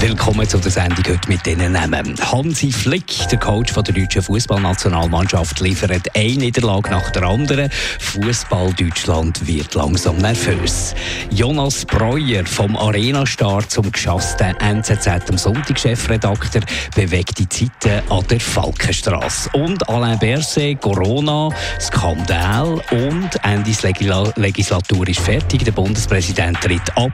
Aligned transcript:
Willkommen 0.00 0.48
zu 0.48 0.56
der 0.56 0.70
Sendung 0.70 1.04
heute 1.06 1.28
mit 1.28 1.46
Ihnen 1.46 1.72
nehmen. 1.72 2.14
Hansi 2.32 2.72
Flick, 2.72 3.28
der 3.30 3.38
Coach 3.38 3.74
der 3.74 3.82
deutschen 3.82 4.22
Fußballnationalmannschaft, 4.22 5.60
liefert 5.60 6.16
eine 6.16 6.36
Niederlage 6.36 6.88
nach 6.88 7.10
der 7.10 7.24
anderen. 7.24 7.70
Fußball 7.98 8.72
Deutschland 8.72 9.46
wird 9.46 9.74
langsam 9.74 10.16
nervös. 10.16 10.94
Jonas 11.30 11.84
Breuer 11.84 12.46
vom 12.46 12.78
Arena-Star 12.78 13.68
zum 13.68 13.92
geschassten 13.92 14.56
NZZ 14.58 15.06
am 15.28 15.36
Sonntag 15.36 15.78
Chefredakteur 15.78 16.62
bewegt 16.96 17.38
die 17.38 17.48
Zeiten 17.50 18.00
an 18.10 18.26
der 18.30 18.40
Falkenstraße. 18.40 19.50
Und 19.52 19.86
Alain 19.86 20.18
Berset, 20.18 20.80
Corona, 20.80 21.50
Skandal 21.78 22.80
und 22.90 23.30
Ende 23.42 24.32
Legislatur 24.36 25.06
ist 25.08 25.20
fertig. 25.20 25.62
Der 25.62 25.72
Bundespräsident 25.72 26.58
tritt 26.62 26.96
ab 26.96 27.12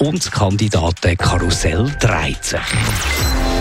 und 0.00 0.18
das 0.18 0.30
Kandidatenkarussell 0.30 1.96
dreht. 1.98 2.25
geizig. 2.26 3.55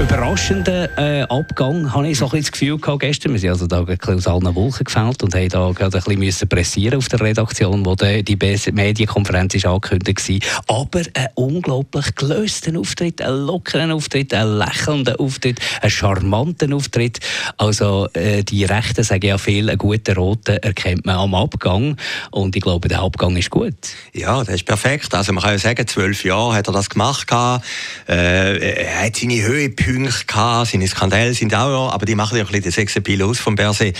Überraschenden 0.00 0.88
äh, 0.96 1.22
Abgang 1.28 1.94
habe 1.94 2.08
ich 2.08 2.18
so 2.18 2.28
ein 2.28 2.40
das 2.40 2.50
Gefühl 2.50 2.78
gehabt 2.78 3.00
gestern. 3.00 3.32
Wir 3.32 3.38
sind 3.38 3.50
also 3.50 3.68
da 3.68 3.84
aus 3.84 4.26
allen 4.26 4.54
Wolken 4.56 4.84
gefällt 4.84 5.22
und 5.22 5.34
haben 5.36 5.48
da 5.48 5.70
gerade 5.70 6.02
ein 6.04 6.18
bisschen 6.18 6.48
pressieren 6.48 6.98
auf 6.98 7.08
der 7.08 7.20
Redaktion, 7.20 7.86
wo 7.86 7.94
die, 7.94 8.24
die 8.24 8.36
Medienkonferenz 8.72 9.54
ist 9.54 9.66
angekündigt 9.66 10.28
war. 10.28 10.80
Aber 10.80 11.02
ein 11.14 11.28
unglaublich 11.36 12.12
gelösten 12.16 12.76
Auftritt, 12.76 13.22
ein 13.22 13.46
lockeren 13.46 13.92
Auftritt, 13.92 14.34
ein 14.34 14.58
lächelnden 14.58 15.14
Auftritt, 15.14 15.60
ein 15.80 15.90
charmanten 15.90 16.72
Auftritt. 16.72 17.20
Also 17.56 18.08
äh, 18.14 18.42
die 18.42 18.64
Rechten 18.64 19.04
sagen 19.04 19.26
ja 19.26 19.38
viel, 19.38 19.70
einen 19.70 19.78
guten 19.78 20.16
Roten 20.16 20.56
erkennt 20.56 21.06
man 21.06 21.16
am 21.16 21.36
Abgang 21.36 21.96
und 22.32 22.56
ich 22.56 22.62
glaube, 22.62 22.88
der 22.88 23.00
Abgang 23.00 23.36
ist 23.36 23.50
gut. 23.50 23.76
Ja, 24.12 24.42
das 24.42 24.56
ist 24.56 24.66
perfekt. 24.66 25.14
Also 25.14 25.32
man 25.32 25.44
kann 25.44 25.52
ja 25.52 25.58
sagen, 25.58 25.86
zwölf 25.86 26.24
Jahre 26.24 26.56
hat 26.56 26.66
er 26.66 26.72
das 26.72 26.90
gemacht. 26.90 27.30
Äh, 28.08 28.58
er 28.58 29.06
hat 29.06 29.16
seine 29.16 29.40
Höhepunkte 29.40 29.83
Punkte 29.84 30.24
gehabt, 30.26 30.70
seine 30.70 30.88
Skandale 30.88 31.34
sind 31.34 31.54
auch 31.54 31.68
noch, 31.68 31.92
aber 31.92 32.06
die 32.06 32.14
machen 32.14 32.36
ja 32.36 32.44
ein 32.44 32.46
bisschen 32.46 32.62
den 32.62 32.72
Sexappeal 32.72 33.22
aus 33.22 33.38
vom 33.38 33.54
Berset. 33.54 33.96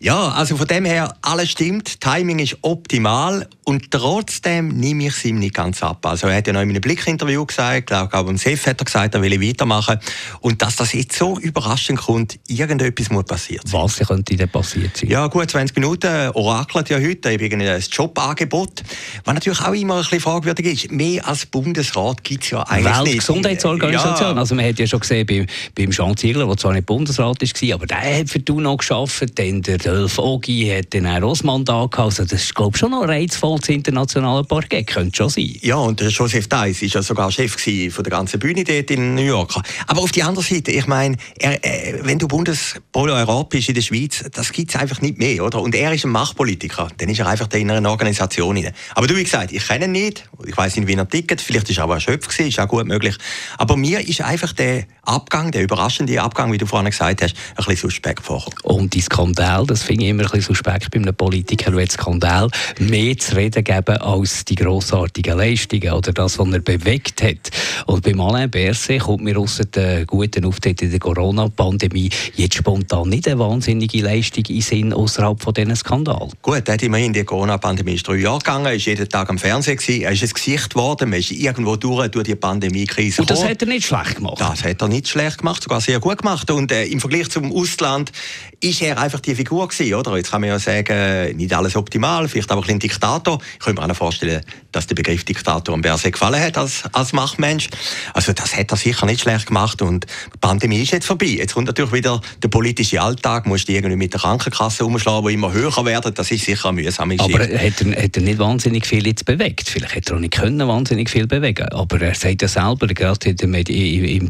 Ja, 0.00 0.30
also 0.30 0.56
von 0.56 0.66
dem 0.66 0.84
her, 0.84 1.14
alles 1.22 1.50
stimmt, 1.50 2.00
Timing 2.00 2.40
ist 2.40 2.56
optimal 2.62 3.46
und 3.64 3.90
trotzdem 3.92 4.68
nehme 4.68 5.06
ich 5.06 5.14
es 5.14 5.24
ihm 5.24 5.38
nicht 5.38 5.54
ganz 5.54 5.82
ab. 5.82 6.04
Also 6.06 6.26
er 6.26 6.38
hat 6.38 6.46
ja 6.48 6.52
noch 6.52 6.62
in 6.62 6.70
einem 6.70 6.80
Blickinterview 6.80 7.46
gesagt, 7.46 7.86
glaube 7.86 8.12
auch 8.12 8.24
beim 8.24 8.36
Sef 8.36 8.66
hat 8.66 8.80
er 8.80 8.84
gesagt, 8.84 9.14
er 9.14 9.22
will 9.22 9.40
weitermachen 9.40 9.98
und 10.40 10.60
dass 10.60 10.76
das 10.76 10.92
jetzt 10.92 11.16
so 11.16 11.38
überraschend 11.38 12.00
kommt, 12.00 12.40
irgendetwas 12.48 13.10
muss 13.10 13.24
passiert 13.24 13.68
sein. 13.68 13.80
Was 13.80 13.98
könnte 13.98 14.36
denn 14.36 14.48
passiert 14.48 14.96
sein? 14.96 15.08
Ja 15.08 15.28
gut, 15.28 15.50
20 15.50 15.76
Minuten 15.76 16.30
orakelt 16.34 16.88
ja 16.88 16.98
heute 16.98 17.30
eben 17.30 17.60
ein 17.60 17.80
Jobangebot, 17.80 18.82
was 19.24 19.34
natürlich 19.34 19.60
auch 19.60 19.72
immer 19.72 19.96
ein 19.96 20.02
bisschen 20.02 20.20
fragwürdig 20.20 20.66
ist. 20.66 20.90
Mehr 20.90 21.26
als 21.28 21.46
Bundesrat 21.46 22.24
gibt 22.24 22.42
es 22.42 22.50
ja 22.50 22.62
eigentlich 22.62 22.86
nicht. 22.86 23.06
Weltgesundheitsorganisation, 23.06 24.34
ja. 24.34 24.36
also 24.36 24.54
man 24.56 24.64
hat 24.64 24.78
ja 24.78 24.86
schon 24.86 25.00
gesehen, 25.00 25.11
gesehen 25.12 25.26
beim, 25.26 25.46
beim 25.74 25.90
Jean 25.90 26.16
Ziegler, 26.16 26.46
der 26.46 26.56
zwar 26.56 26.72
nicht 26.72 26.86
Bundesrat 26.86 27.40
war, 27.40 27.74
aber 27.74 27.86
der 27.86 28.18
hat 28.18 28.30
für 28.30 28.40
UNO 28.50 28.76
gearbeitet. 28.76 29.38
Dann 29.38 29.62
der 29.62 29.78
Dolph 29.78 30.18
Ogi 30.18 30.68
hat 30.68 30.94
dann 30.94 31.06
auch 31.06 31.30
das 31.30 31.42
Mandat 31.44 31.90
gehabt. 31.90 32.10
Also 32.10 32.24
das 32.24 32.44
ist, 32.44 32.54
glaube 32.54 32.72
ich, 32.74 32.80
schon 32.80 32.90
noch 32.90 33.06
reizvoll, 33.06 33.58
das 33.58 33.68
internationale 33.68 34.44
Parkett. 34.44 34.86
Könnte 34.86 35.16
schon 35.16 35.28
sein. 35.28 35.56
Ja, 35.60 35.76
und 35.76 36.00
der 36.00 36.08
Joseph 36.08 36.48
Deiss 36.48 36.82
war 36.82 36.88
ja 36.88 37.02
sogar 37.02 37.30
Chef 37.30 37.52
von 37.52 38.04
der 38.04 38.10
ganzen 38.10 38.40
Bühne 38.40 38.64
dort 38.64 38.90
in 38.90 39.14
New 39.14 39.22
York. 39.22 39.54
Aber 39.86 40.00
auf 40.00 40.12
die 40.12 40.22
andere 40.22 40.44
Seite, 40.44 40.72
ich 40.72 40.86
meine, 40.86 41.16
äh, 41.38 41.94
wenn 42.02 42.18
du 42.18 42.28
Bundespolo 42.28 43.44
bist 43.44 43.68
in 43.68 43.74
der 43.74 43.82
Schweiz, 43.82 44.24
das 44.32 44.52
gibt 44.52 44.74
es 44.74 44.80
einfach 44.80 45.00
nicht 45.00 45.18
mehr, 45.18 45.44
oder? 45.44 45.60
Und 45.60 45.74
er 45.74 45.92
ist 45.92 46.04
ein 46.04 46.10
Machtpolitiker. 46.10 46.88
Dann 46.98 47.08
ist 47.08 47.20
er 47.20 47.26
einfach 47.26 47.48
in 47.52 47.70
einer 47.70 47.90
Organisation 47.90 48.56
rein. 48.56 48.72
Aber 48.94 49.06
du, 49.06 49.16
wie 49.16 49.24
gesagt, 49.24 49.52
ich 49.52 49.66
kenne 49.66 49.86
ihn 49.86 49.92
nicht. 49.92 50.28
Ich 50.46 50.56
weiß 50.56 50.76
nicht, 50.76 50.88
wie 50.88 50.94
er 50.94 51.08
tickt. 51.08 51.40
Vielleicht 51.40 51.70
ist 51.70 51.78
er 51.78 51.84
auch 51.84 51.90
erschöpft 51.90 52.30
gewesen, 52.30 52.48
ist 52.48 52.60
auch 52.60 52.68
gut 52.68 52.86
möglich. 52.86 53.16
Aber 53.58 53.76
mir 53.76 54.06
ist 54.06 54.20
einfach 54.20 54.52
der 54.52 54.86
Abgang, 55.04 55.50
der 55.50 55.64
überraschende 55.64 56.22
Abgang, 56.22 56.52
wie 56.52 56.58
du 56.58 56.66
vorhin 56.66 56.90
gesagt 56.90 57.22
hast, 57.22 57.34
ein 57.34 57.56
bisschen 57.56 57.90
suspekt 57.90 58.24
vorkommen. 58.24 58.56
Und 58.62 58.94
die 58.94 59.00
Skandal, 59.00 59.66
das 59.66 59.82
finde 59.82 60.04
ich 60.04 60.10
immer 60.10 60.22
ein 60.22 60.28
bisschen 60.28 60.54
suspekt 60.54 60.92
bei 60.92 61.00
einem 61.00 61.14
Politiker, 61.14 61.74
wenn 61.74 61.90
Skandal 61.90 62.48
mehr 62.78 63.18
zu 63.18 63.34
reden 63.34 63.64
geben 63.64 63.96
als 63.96 64.44
die 64.44 64.54
grossartigen 64.54 65.36
Leistungen 65.36 65.92
oder 65.92 66.12
das, 66.12 66.38
was 66.38 66.48
er 66.52 66.60
bewegt 66.60 67.20
hat. 67.20 67.50
Und 67.86 68.04
beim 68.04 68.20
Alain 68.20 68.48
Berset 68.48 69.00
kommt 69.00 69.24
mir 69.24 69.36
außer 69.38 69.64
den 69.64 70.06
guten 70.06 70.44
Auftritt 70.44 70.82
in 70.82 70.90
der 70.90 71.00
Corona-Pandemie 71.00 72.10
jetzt 72.36 72.54
spontan 72.54 73.08
nicht 73.08 73.26
eine 73.26 73.40
wahnsinnige 73.40 74.02
Leistung 74.02 74.44
in 74.50 74.60
Sinn 74.60 74.92
außerhalb 74.92 75.42
von 75.42 75.52
diesen 75.52 75.74
Skandal. 75.74 76.28
Gut, 76.42 76.68
er 76.68 76.74
hat 76.74 76.82
immerhin 76.82 77.12
die 77.12 77.24
Corona-Pandemie 77.24 77.94
ist 77.94 78.06
drei 78.06 78.16
Jahre 78.16 78.38
gegangen, 78.38 78.72
ist 78.72 78.86
jeden 78.86 79.08
Tag 79.08 79.28
am 79.30 79.38
Fernsehen 79.38 79.76
gewesen, 79.76 80.02
er 80.02 80.12
ist 80.12 80.22
ein 80.22 80.30
Gesicht 80.30 80.70
geworden, 80.70 81.10
man 81.10 81.18
ist 81.18 81.32
irgendwo 81.32 81.74
durch, 81.74 82.08
durch 82.08 82.24
die 82.24 82.36
Pandemie-Krise 82.36 83.22
Und 83.22 83.30
das 83.30 83.44
hat 83.44 83.60
er 83.60 83.68
nicht 83.68 83.86
schlecht 83.86 84.16
gemacht. 84.16 84.40
Das 84.40 84.62
hat 84.62 84.80
er 84.80 84.91
nicht 84.92 85.08
schlecht 85.08 85.38
gemacht, 85.38 85.62
sogar 85.62 85.80
sehr 85.80 85.98
gut 86.00 86.18
gemacht. 86.18 86.50
Und 86.50 86.70
äh, 86.70 86.84
im 86.84 87.00
Vergleich 87.00 87.28
zum 87.30 87.52
Ausland 87.52 88.12
ist 88.60 88.80
er 88.80 88.98
einfach 88.98 89.20
die 89.20 89.34
Figur 89.34 89.66
gewesen, 89.68 89.94
oder? 89.94 90.16
Jetzt 90.16 90.30
kann 90.30 90.40
man 90.40 90.50
ja 90.50 90.58
sagen, 90.58 91.36
nicht 91.36 91.52
alles 91.52 91.74
optimal, 91.74 92.28
vielleicht 92.28 92.50
aber 92.50 92.60
ein 92.60 92.64
bisschen 92.64 92.78
Diktator. 92.78 93.40
Ich 93.54 93.58
könnte 93.58 93.82
mir 93.82 93.90
auch 93.90 93.96
vorstellen, 93.96 94.42
dass 94.70 94.86
der 94.86 94.94
Begriff 94.94 95.24
Diktator 95.24 95.74
am 95.74 95.82
Berset 95.82 96.12
gefallen 96.12 96.40
hat 96.40 96.56
als, 96.56 96.84
als 96.92 97.12
Machtmensch. 97.12 97.68
Also 98.14 98.32
das 98.32 98.56
hat 98.56 98.70
er 98.70 98.76
sicher 98.76 99.06
nicht 99.06 99.22
schlecht 99.22 99.46
gemacht 99.46 99.82
und 99.82 100.06
die 100.32 100.38
Pandemie 100.40 100.82
ist 100.82 100.92
jetzt 100.92 101.06
vorbei. 101.06 101.26
Jetzt 101.26 101.54
kommt 101.54 101.66
natürlich 101.66 101.92
wieder 101.92 102.20
der 102.42 102.48
politische 102.48 103.02
Alltag, 103.02 103.46
musst 103.46 103.68
du 103.68 103.72
irgendwie 103.72 103.96
mit 103.96 104.12
der 104.12 104.20
Krankenkasse 104.20 104.84
umschlagen, 104.84 105.26
die 105.26 105.34
immer 105.34 105.52
höher 105.52 105.84
werden. 105.84 106.14
Das 106.14 106.30
ist 106.30 106.44
sicher 106.44 106.68
eine 106.68 106.80
mühsame 106.80 107.16
Aber 107.18 107.40
hat 107.40 107.50
er, 107.50 108.02
hat 108.04 108.16
er 108.16 108.22
nicht 108.22 108.38
wahnsinnig 108.38 108.86
viel 108.86 109.06
jetzt 109.06 109.24
bewegt? 109.24 109.68
Vielleicht 109.68 109.94
hätte 109.94 110.12
er 110.12 110.16
auch 110.16 110.20
nicht 110.20 110.32
können 110.32 110.66
wahnsinnig 110.68 111.10
viel 111.10 111.26
bewegen 111.26 111.66
aber 111.82 112.00
er 112.00 112.14
sagt 112.14 112.42
ja 112.42 112.48
selber, 112.48 112.86
gerade 112.86 113.30
im 113.30 114.28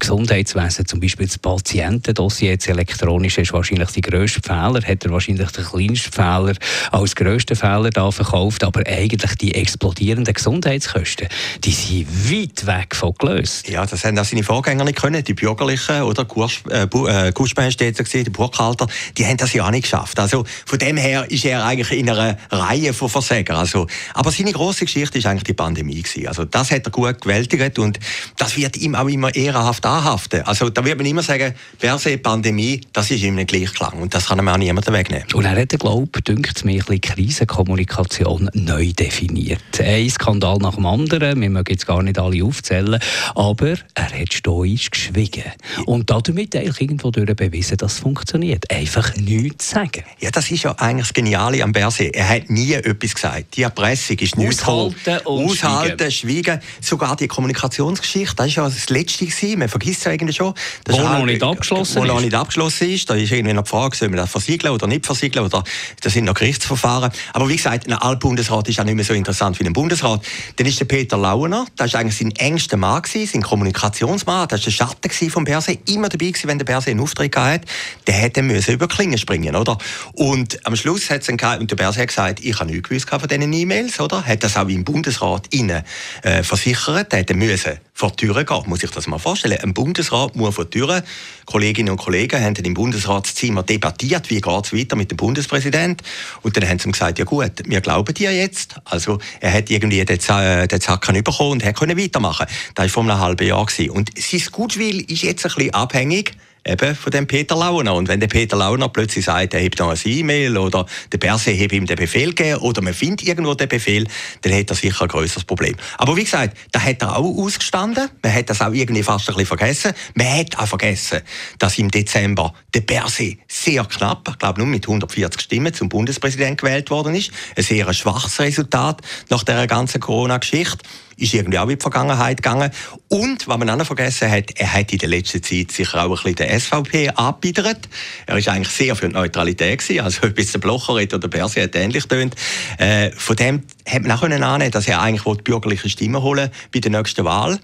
Gesundheitswesen 0.52 0.86
zum 0.86 1.00
Beispiel 1.00 1.26
das 1.26 1.38
Patientendossier 1.38 2.50
jetzt 2.50 2.68
elektronisch 2.68 3.38
ist 3.38 3.52
wahrscheinlich 3.52 3.90
der 3.90 4.02
grösste 4.02 4.40
Fehler, 4.42 4.80
hat 4.82 5.04
er 5.04 5.10
wahrscheinlich 5.10 5.50
den 5.50 5.64
kleinsten 5.64 6.12
Fehler 6.12 6.54
als 6.90 7.16
grössten 7.16 7.56
Fehler 7.56 7.90
da 7.90 8.10
verkauft, 8.10 8.64
aber 8.64 8.86
eigentlich 8.86 9.34
die 9.36 9.54
explodierenden 9.54 10.34
Gesundheitskosten, 10.34 11.28
die 11.64 11.72
sind 11.72 12.06
weit 12.30 12.66
weg 12.66 12.94
von 12.94 13.14
gelöst. 13.18 13.68
Ja, 13.68 13.86
das 13.86 14.04
haben 14.04 14.18
auch 14.18 14.24
seine 14.24 14.42
Vorgänger 14.42 14.84
nicht 14.84 15.00
können, 15.00 15.22
die 15.24 15.34
Bürgerlichen 15.34 16.02
oder 16.02 16.24
Kursbeinstädter, 16.24 18.04
äh, 18.14 18.24
die 18.24 18.30
Burghalter, 18.30 18.86
die 19.16 19.26
haben 19.26 19.36
das 19.36 19.52
ja 19.52 19.66
auch 19.66 19.70
nicht 19.70 19.84
geschafft. 19.84 20.18
Also 20.18 20.44
von 20.66 20.78
dem 20.78 20.96
her 20.96 21.30
ist 21.30 21.44
er 21.44 21.64
eigentlich 21.64 21.98
in 21.98 22.10
einer 22.10 22.36
Reihe 22.50 22.92
von 22.92 23.08
Versagern. 23.08 23.56
Also, 23.56 23.86
aber 24.14 24.30
seine 24.30 24.52
große 24.52 24.84
Geschichte 24.84 25.18
ist 25.18 25.26
eigentlich 25.26 25.44
die 25.44 25.54
Pandemie 25.54 26.02
gewesen. 26.02 26.28
Also 26.28 26.44
das 26.44 26.70
hat 26.70 26.86
er 26.86 26.90
gut 26.90 27.20
gewältigt 27.20 27.78
und 27.78 27.98
das 28.36 28.56
wird 28.56 28.76
ihm 28.76 28.94
auch 28.94 29.08
immer 29.08 29.34
ehrenhaft 29.34 29.84
anhaften. 29.86 30.41
Also 30.44 30.70
da 30.70 30.84
wird 30.84 30.98
man 30.98 31.06
immer 31.06 31.22
sagen, 31.22 31.54
per 31.78 31.98
se 31.98 32.18
Pandemie, 32.18 32.80
das 32.92 33.10
ist 33.10 33.22
ihm 33.22 33.34
nicht 33.34 33.48
Gleichklang 33.48 34.00
und 34.00 34.14
das 34.14 34.26
kann 34.26 34.38
ihm 34.38 34.48
auch 34.48 34.56
niemand 34.56 34.90
wegnehmen. 34.90 35.26
Und 35.34 35.44
er 35.44 35.60
hat, 35.60 35.70
glaube 35.78 36.08
ich, 36.16 36.24
dünkt 36.24 36.64
mir, 36.64 36.82
ein 36.88 37.00
Krisenkommunikation 37.00 38.50
neu 38.54 38.92
definiert. 38.92 39.62
Ein 39.80 40.08
Skandal 40.10 40.58
nach 40.58 40.74
dem 40.74 40.86
anderen, 40.86 41.40
wir 41.40 41.50
mögen 41.50 41.72
jetzt 41.72 41.86
gar 41.86 42.02
nicht 42.02 42.18
alle 42.18 42.44
aufzählen, 42.44 43.00
aber 43.34 43.74
er 43.94 44.20
hat 44.20 44.32
stoisch 44.32 44.90
geschwiegen. 44.90 45.44
Und 45.86 46.10
damit 46.10 46.54
eigentlich 46.56 46.80
irgendwo 46.80 47.10
durch 47.10 47.34
bewiesen, 47.34 47.76
dass 47.76 47.94
es 47.94 47.98
funktioniert. 48.00 48.70
Einfach 48.70 49.14
nichts 49.16 49.70
sagen. 49.70 50.04
Ja, 50.20 50.30
das 50.30 50.50
ist 50.50 50.62
ja 50.62 50.72
eigentlich 50.78 51.08
das 51.08 51.14
Geniale 51.14 51.62
am 51.62 51.72
Berset. 51.72 52.14
Er 52.14 52.28
hat 52.28 52.50
nie 52.50 52.72
etwas 52.72 53.14
gesagt. 53.14 53.56
Die 53.56 53.62
Erpressung 53.62 54.18
ist 54.18 54.36
nichts 54.36 54.62
Aushalten 54.62 55.26
und 55.26 55.44
Aushalten, 55.44 56.10
schweigen. 56.10 56.44
schweigen. 56.44 56.60
Sogar 56.80 57.16
die 57.16 57.28
Kommunikationsgeschichte, 57.28 58.36
das 58.36 58.46
ist 58.48 58.56
ja 58.56 58.64
das 58.64 58.88
Letzte 58.90 59.26
gewesen. 59.26 59.58
Man 59.58 59.68
vergisst 59.68 60.06
es 60.06 60.06
eigentlich 60.32 60.36
schon. 60.36 60.54
Das 60.84 60.96
wo 60.96 61.02
noch 61.02 61.24
nicht 61.24 61.42
abgeschlossen 61.42 61.96
wo 61.96 62.02
ist. 62.02 62.08
noch 62.08 62.20
nicht 62.20 62.34
abgeschlossen 62.34 62.90
ist. 62.90 63.08
Da 63.08 63.14
ist 63.14 63.30
irgendwie 63.30 63.52
noch 63.52 63.64
die 63.64 63.70
Frage, 63.70 63.96
soll 63.96 64.08
man 64.08 64.18
das 64.18 64.30
versiegeln 64.30 64.72
oder 64.72 64.86
nicht 64.86 65.06
versiegeln 65.06 65.44
oder 65.44 65.62
das 66.00 66.12
sind 66.12 66.24
noch 66.24 66.34
Gerichtsverfahren. 66.34 67.10
Aber 67.32 67.48
wie 67.48 67.56
gesagt, 67.56 67.86
ein 67.86 67.94
Altbundesrat 67.94 68.68
ist 68.68 68.80
auch 68.80 68.84
nicht 68.84 68.94
mehr 68.94 69.04
so 69.04 69.14
interessant 69.14 69.58
wie 69.60 69.66
ein 69.66 69.72
Bundesrat. 69.72 70.22
Dann 70.56 70.66
ist 70.66 70.80
der 70.80 70.84
Peter 70.86 71.16
Launer, 71.16 71.66
das 71.76 71.92
war 71.92 72.00
eigentlich 72.00 72.18
sein 72.18 72.30
engster 72.32 72.76
Mann, 72.76 73.02
sein 73.04 73.42
Kommunikationsmann, 73.42 74.48
das 74.48 74.60
war 74.60 74.64
der 74.64 74.70
Schatten 74.70 75.30
vom 75.30 75.44
Berset, 75.44 75.88
immer 75.88 76.08
dabei 76.08 76.26
gewesen, 76.26 76.48
wenn 76.48 76.58
der 76.58 76.64
Berset 76.64 76.92
einen 76.92 77.00
Auftritt 77.00 77.36
hatte. 77.36 77.66
Der 78.06 78.14
hätte 78.14 78.42
müssen 78.42 78.74
über 78.74 78.88
Klingen 78.88 79.18
springen, 79.18 79.56
oder? 79.56 79.78
Und 80.14 80.64
am 80.66 80.76
Schluss 80.76 81.10
hat 81.10 81.28
und 81.28 81.70
der 81.70 81.76
Berset 81.76 82.08
gesagt, 82.08 82.40
ich 82.44 82.58
habe 82.58 82.70
nichts 82.70 82.88
gewusst 82.88 83.08
von 83.08 83.20
diesen 83.28 83.52
E-Mails, 83.52 84.00
oder? 84.00 84.24
Hat 84.24 84.42
das 84.42 84.56
auch 84.56 84.68
im 84.68 84.84
Bundesrat 84.84 85.46
innen 85.50 85.82
äh, 86.22 86.42
versichert, 86.42 87.12
der 87.12 87.20
hätte 87.20 87.34
müssen 87.34 87.78
vor 87.94 88.10
die 88.10 88.26
Tür 88.26 88.44
gehen. 88.44 88.62
Muss 88.66 88.82
ich 88.82 88.90
das 88.90 89.06
mal 89.06 89.18
vorstellen? 89.18 89.58
Ein 89.62 89.74
Bundesrat 89.74 90.21
muss 90.34 90.54
vor 90.54 90.64
die 90.64 90.78
Tür. 90.78 91.02
Kolleginnen 91.44 91.90
und 91.90 91.98
Kollegen 91.98 92.42
haben 92.42 92.54
im 92.54 92.74
Bundesratszimmer 92.74 93.62
debattiert, 93.62 94.30
wie 94.30 94.40
geht 94.40 94.64
es 94.64 94.72
weiter 94.72 94.96
mit 94.96 95.10
dem 95.10 95.16
Bundespräsidenten. 95.16 96.06
Und 96.42 96.56
dann 96.56 96.68
haben 96.68 96.78
sie 96.78 96.88
ihm 96.88 96.92
gesagt, 96.92 97.18
ja 97.18 97.24
gut, 97.24 97.52
wir 97.66 97.80
glauben 97.80 98.14
dir 98.14 98.32
jetzt. 98.32 98.76
Also 98.84 99.18
er 99.40 99.52
hat 99.52 99.70
irgendwie 99.70 100.04
den, 100.04 100.20
Z 100.20 100.70
den 100.70 100.80
Zacken 100.80 101.22
bekommen 101.22 101.62
und 101.62 101.74
können 101.74 101.98
weitermachen. 101.98 102.46
Das 102.74 102.84
war 102.84 102.88
vor 102.88 103.02
einem 103.02 103.18
halben 103.18 103.46
Jahr. 103.46 103.66
Gewesen. 103.66 103.90
Und 103.90 104.10
sein 104.18 104.42
Gutwill 104.50 105.00
ist 105.02 105.22
jetzt 105.22 105.44
ein 105.44 105.52
bisschen 105.54 105.74
abhängig 105.74 106.32
eben 106.66 106.94
von 106.94 107.10
dem 107.10 107.26
Peter 107.26 107.56
Launer. 107.56 107.94
Und 107.94 108.08
wenn 108.08 108.20
der 108.20 108.28
Peter 108.28 108.56
Launer 108.56 108.88
plötzlich 108.88 109.24
sagt, 109.24 109.54
er 109.54 109.60
hebt 109.60 109.78
noch 109.78 109.90
ein 109.90 109.98
E-Mail 110.04 110.56
oder 110.56 110.86
der 111.10 111.18
Berse 111.18 111.50
hebt 111.50 111.72
ihm 111.72 111.86
den 111.86 111.96
Befehl 111.96 112.32
gegeben 112.32 112.60
oder 112.60 112.82
man 112.82 112.94
findet 112.94 113.26
irgendwo 113.26 113.54
den 113.54 113.68
Befehl, 113.68 114.06
dann 114.42 114.54
hat 114.54 114.70
er 114.70 114.76
sicher 114.76 115.02
ein 115.02 115.08
größeres 115.08 115.44
Problem. 115.44 115.76
Aber 115.98 116.16
wie 116.16 116.24
gesagt, 116.24 116.56
da 116.70 116.80
hat 116.80 117.02
er 117.02 117.16
auch 117.16 117.36
ausgestanden. 117.36 118.08
Man 118.22 118.34
hat 118.34 118.50
das 118.50 118.60
auch 118.60 118.72
irgendwie 118.72 119.02
fast 119.02 119.28
ein 119.28 119.34
bisschen 119.34 119.56
vergessen. 119.56 119.92
Man 120.14 120.38
hat 120.38 120.58
auch 120.58 120.66
vergessen, 120.66 121.20
dass 121.58 121.78
im 121.78 121.90
Dezember 121.90 122.54
der 122.74 122.80
Berse 122.80 123.36
sehr 123.48 123.84
knapp, 123.84 124.28
ich 124.28 124.38
glaube 124.38 124.60
nur 124.60 124.68
mit 124.68 124.86
140 124.86 125.40
Stimmen 125.40 125.74
zum 125.74 125.88
Bundespräsident 125.88 126.60
gewählt 126.60 126.90
worden 126.90 127.14
ist. 127.14 127.30
Ein 127.56 127.64
sehr 127.64 127.92
schwaches 127.92 128.38
Resultat 128.40 129.00
nach 129.30 129.42
der 129.44 129.66
ganzen 129.66 130.00
Corona-Geschichte 130.00 130.78
ist 131.22 131.34
irgendwie 131.34 131.58
auch 131.58 131.68
in 131.68 131.78
die 131.78 131.82
Vergangenheit 131.82 132.42
gegangen. 132.42 132.70
Und, 133.08 133.46
was 133.46 133.58
man 133.58 133.70
auch 133.70 133.76
noch 133.76 133.86
vergessen 133.86 134.30
hat, 134.30 134.50
er 134.56 134.72
hat 134.72 134.92
in 134.92 134.98
der 134.98 135.08
letzten 135.08 135.42
Zeit 135.42 135.70
sicher 135.70 136.04
auch 136.04 136.10
ein 136.10 136.10
bisschen 136.10 136.34
der 136.34 136.58
SVP 136.58 137.10
angebiedert. 137.10 137.88
Er 138.26 138.36
ist 138.36 138.48
eigentlich 138.48 138.74
sehr 138.74 138.96
für 138.96 139.08
die 139.08 139.14
Neutralität 139.14 139.78
gewesen, 139.78 140.04
also 140.04 140.22
ob 140.26 140.38
jetzt 140.38 140.54
der 140.54 140.58
Blocher 140.58 140.94
oder 140.94 141.18
der 141.18 141.28
Berse 141.28 141.62
hat 141.62 141.74
ähnlich 141.74 142.06
tönt. 142.06 142.34
Äh, 142.78 143.10
von 143.12 143.36
dem 143.36 143.62
hat 143.86 144.02
man 144.02 144.12
auch 144.12 144.22
annehmen 144.22 144.70
dass 144.70 144.88
er 144.88 145.00
eigentlich 145.00 145.22
die 145.22 145.42
bürgerliche 145.42 145.88
Stimme 145.88 146.22
holen 146.22 146.50
bei 146.72 146.80
der 146.80 146.90
nächsten 146.90 147.24
Wahl. 147.24 147.58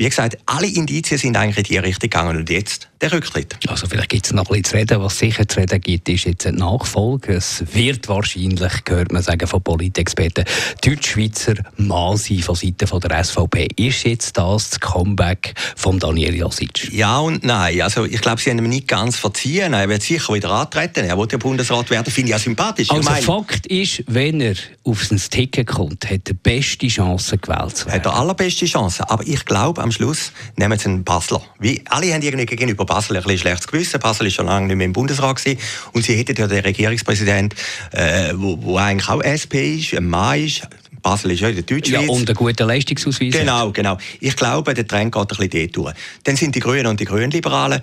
Wie 0.00 0.08
gesagt, 0.08 0.38
alle 0.46 0.66
Indizien 0.66 1.18
sind 1.18 1.36
eigentlich 1.36 1.58
in 1.58 1.74
die 1.74 1.76
Richtung 1.76 2.08
gegangen 2.08 2.38
und 2.38 2.48
jetzt 2.48 2.88
der 3.02 3.12
Rücktritt. 3.12 3.56
Also 3.68 3.86
vielleicht 3.86 4.08
gibt 4.08 4.24
es 4.24 4.32
noch 4.32 4.44
ein 4.44 4.62
bisschen 4.62 4.64
zu 4.64 4.76
reden. 4.76 5.02
Was 5.02 5.18
sicher 5.18 5.46
zu 5.46 5.60
reden 5.60 5.78
gibt, 5.78 6.08
ist 6.08 6.24
jetzt 6.24 6.46
eine 6.46 6.56
Nachfolge. 6.56 7.34
Es 7.34 7.62
wird 7.74 8.08
wahrscheinlich, 8.08 8.72
hört 8.88 9.12
man 9.12 9.22
sagen 9.22 9.46
von 9.46 9.62
Politexperten, 9.62 10.46
Deutschschweizer 10.82 11.52
Mann 11.76 12.16
sein 12.16 12.38
von 12.38 12.54
Seiten 12.54 12.86
von 12.86 13.00
der 13.00 13.22
SVP. 13.22 13.68
Ist 13.76 14.04
jetzt 14.04 14.38
das 14.38 14.70
das 14.70 14.80
Comeback 14.80 15.52
von 15.76 15.98
Daniel 15.98 16.34
Josic? 16.34 16.90
Ja 16.94 17.18
und 17.18 17.44
nein. 17.44 17.82
Also 17.82 18.06
ich 18.06 18.22
glaube, 18.22 18.40
sie 18.40 18.48
haben 18.48 18.58
ihm 18.58 18.70
nicht 18.70 18.88
ganz 18.88 19.16
verziehen. 19.16 19.74
Er 19.74 19.88
wird 19.90 20.02
sicher 20.02 20.32
wieder 20.32 20.50
antreten. 20.50 21.04
Er 21.04 21.18
wird 21.18 21.32
ja 21.32 21.38
Bundesrat 21.38 21.90
werden. 21.90 22.10
Finde 22.10 22.30
ich 22.30 22.36
auch 22.36 22.40
sympathisch. 22.40 22.90
Also 22.90 23.02
meine, 23.02 23.20
Fakt 23.22 23.66
ist, 23.66 24.02
wenn 24.06 24.40
er 24.40 24.54
auf 24.84 25.04
sein 25.04 25.18
Ticket 25.18 25.59
kommt, 25.64 26.10
hat 26.10 26.28
er 26.28 26.34
beste 26.34 26.88
Chance 26.88 27.38
gewählt 27.38 27.76
zu 27.76 27.86
werden. 27.86 27.98
Hat 27.98 28.06
er 28.06 28.14
allerbeste 28.14 28.66
Chance. 28.66 29.08
Aber 29.08 29.26
ich 29.26 29.44
glaube, 29.44 29.82
am 29.82 29.92
Schluss 29.92 30.32
nehmen 30.56 30.78
sie 30.78 30.86
einen 30.86 31.04
Basler. 31.04 31.42
Wie, 31.58 31.82
alle 31.88 32.12
haben 32.12 32.22
irgendwie 32.22 32.46
gegenüber 32.46 32.84
Basel 32.84 33.16
ein 33.16 33.22
bisschen 33.22 33.38
schlechtes 33.38 33.66
Gewissen. 33.66 34.00
Basel 34.00 34.26
ist 34.26 34.34
schon 34.34 34.46
lange 34.46 34.66
nicht 34.66 34.76
mehr 34.76 34.86
im 34.86 34.92
Bundesrat 34.92 35.36
gewesen. 35.36 35.58
Und 35.92 36.04
sie 36.04 36.14
hätten 36.16 36.36
ja 36.36 36.46
den 36.46 36.60
Regierungspräsident, 36.60 37.54
äh, 37.92 38.32
wo, 38.34 38.58
wo 38.62 38.76
eigentlich 38.76 39.08
auch 39.08 39.22
SP 39.22 39.78
ist, 39.78 39.94
ein 39.94 40.06
Mann 40.06 40.44
ist, 40.44 40.62
Basel 41.02 41.30
ist 41.30 41.40
ja 41.40 41.48
in 41.48 41.54
der 41.56 41.64
Deutschschweiz. 41.64 42.06
Ja, 42.06 42.10
und 42.10 42.28
einen 42.28 42.36
guten 42.36 42.66
Leistungsausweis. 42.66 43.32
Genau, 43.32 43.72
genau. 43.72 43.96
Ich 44.20 44.36
glaube, 44.36 44.74
der 44.74 44.86
Trend 44.86 45.12
geht 45.14 45.22
ein 45.22 45.26
bisschen 45.26 45.50
dort 45.50 45.76
durch. 45.76 45.94
Dann 46.24 46.36
sind 46.36 46.54
die 46.54 46.60
Grünen 46.60 46.86
und 46.86 47.00
die 47.00 47.04
Grünliberalen 47.04 47.80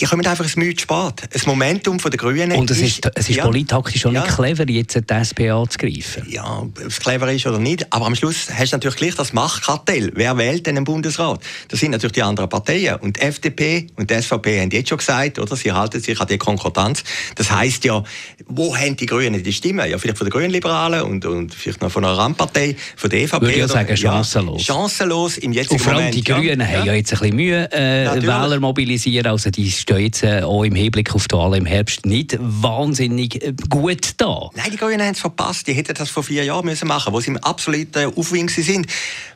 die 0.00 0.04
kommen 0.04 0.24
einfach 0.26 0.44
ein 0.44 0.52
Mühe 0.56 0.78
spät. 0.78 0.88
Ein 1.34 1.40
Momentum 1.46 1.98
von 1.98 2.10
der 2.10 2.18
Grünen. 2.18 2.52
Und 2.52 2.70
es 2.70 2.80
ist, 2.80 3.10
es 3.14 3.28
ist 3.28 3.36
ja, 3.36 3.44
polittaktisch 3.44 4.02
schon 4.02 4.14
ja. 4.14 4.22
nicht 4.22 4.34
clever, 4.34 4.68
jetzt 4.68 4.94
die 4.94 5.14
SP 5.14 5.50
anzugreifen. 5.50 6.24
Ja, 6.28 6.60
ob 6.60 6.78
es 6.80 7.00
clever 7.00 7.32
ist 7.32 7.46
oder 7.46 7.58
nicht. 7.58 7.92
Aber 7.92 8.06
am 8.06 8.14
Schluss 8.14 8.46
hast 8.52 8.72
du 8.72 8.76
natürlich 8.76 8.96
gleich 8.96 9.14
das 9.16 9.32
Machtkartell. 9.32 10.12
Wer 10.14 10.36
wählt 10.36 10.66
denn 10.66 10.76
einen 10.76 10.84
Bundesrat? 10.84 11.40
Das 11.68 11.80
sind 11.80 11.90
natürlich 11.90 12.12
die 12.12 12.22
anderen 12.22 12.48
Parteien. 12.48 12.96
Und 12.96 13.16
die 13.16 13.22
FDP 13.22 13.88
und 13.96 14.10
die 14.10 14.22
SVP 14.22 14.60
haben 14.60 14.70
jetzt 14.70 14.88
schon 14.88 14.98
gesagt, 14.98 15.38
oder? 15.38 15.56
Sie 15.56 15.72
halten 15.72 16.00
sich 16.00 16.20
an 16.20 16.28
die 16.28 16.38
Konkordanz. 16.38 17.02
Das 17.34 17.50
heisst 17.50 17.84
ja, 17.84 18.02
wo 18.46 18.76
haben 18.76 18.96
die 18.96 19.06
Grünen 19.06 19.42
die 19.42 19.52
Stimme? 19.52 19.88
Ja, 19.88 19.98
vielleicht 19.98 20.18
von 20.18 20.26
den 20.26 20.32
Grünliberalen 20.32 21.02
und, 21.02 21.26
und 21.26 21.54
vielleicht 21.54 21.82
noch 21.82 21.90
von 21.90 22.04
einer 22.04 22.16
Randpartei, 22.16 22.76
von 22.96 23.10
der 23.10 23.20
EVP. 23.20 23.40
Würde 23.40 23.54
ich 23.54 23.66
sagen, 23.66 23.96
chancenlos. 23.96 24.66
Ja, 24.66 24.74
chancenlos 24.74 25.38
im 25.38 25.52
jetzigen 25.52 25.74
und 25.74 25.80
vor 25.80 25.92
allem 25.92 26.04
Moment. 26.04 26.14
die 26.14 26.24
Grünen 26.24 26.68
haben 26.68 26.86
ja 26.86 26.94
jetzt 26.94 27.12
ein 27.12 27.18
bisschen 27.18 27.36
Mühe, 27.36 27.72
äh, 27.72 28.22
Wähler 28.22 28.60
mobilisieren. 28.60 29.26
Also 29.26 29.50
die 29.50 29.70
stehen 29.88 30.04
jetzt 30.04 30.22
äh, 30.22 30.42
auch 30.42 30.64
im 30.64 30.74
Hinblick 30.74 31.14
auf 31.14 31.28
die 31.28 31.34
Wahl 31.34 31.56
im 31.56 31.64
Herbst 31.64 32.04
nicht 32.04 32.36
wahnsinnig 32.38 33.42
äh, 33.42 33.54
gut 33.70 34.12
da. 34.18 34.50
Nein, 34.54 34.70
die 34.70 34.76
Grünen 34.76 35.00
haben 35.00 35.12
es 35.12 35.20
verpasst. 35.20 35.66
Die 35.66 35.72
hätten 35.72 35.94
das 35.94 36.10
vor 36.10 36.22
vier 36.22 36.44
Jahren 36.44 36.66
müssen 36.66 36.86
machen 36.86 37.12
wo 37.12 37.20
sie 37.20 37.30
im 37.30 37.38
absoluten 37.38 38.12
Aufwind 38.14 38.50
sind. 38.50 38.86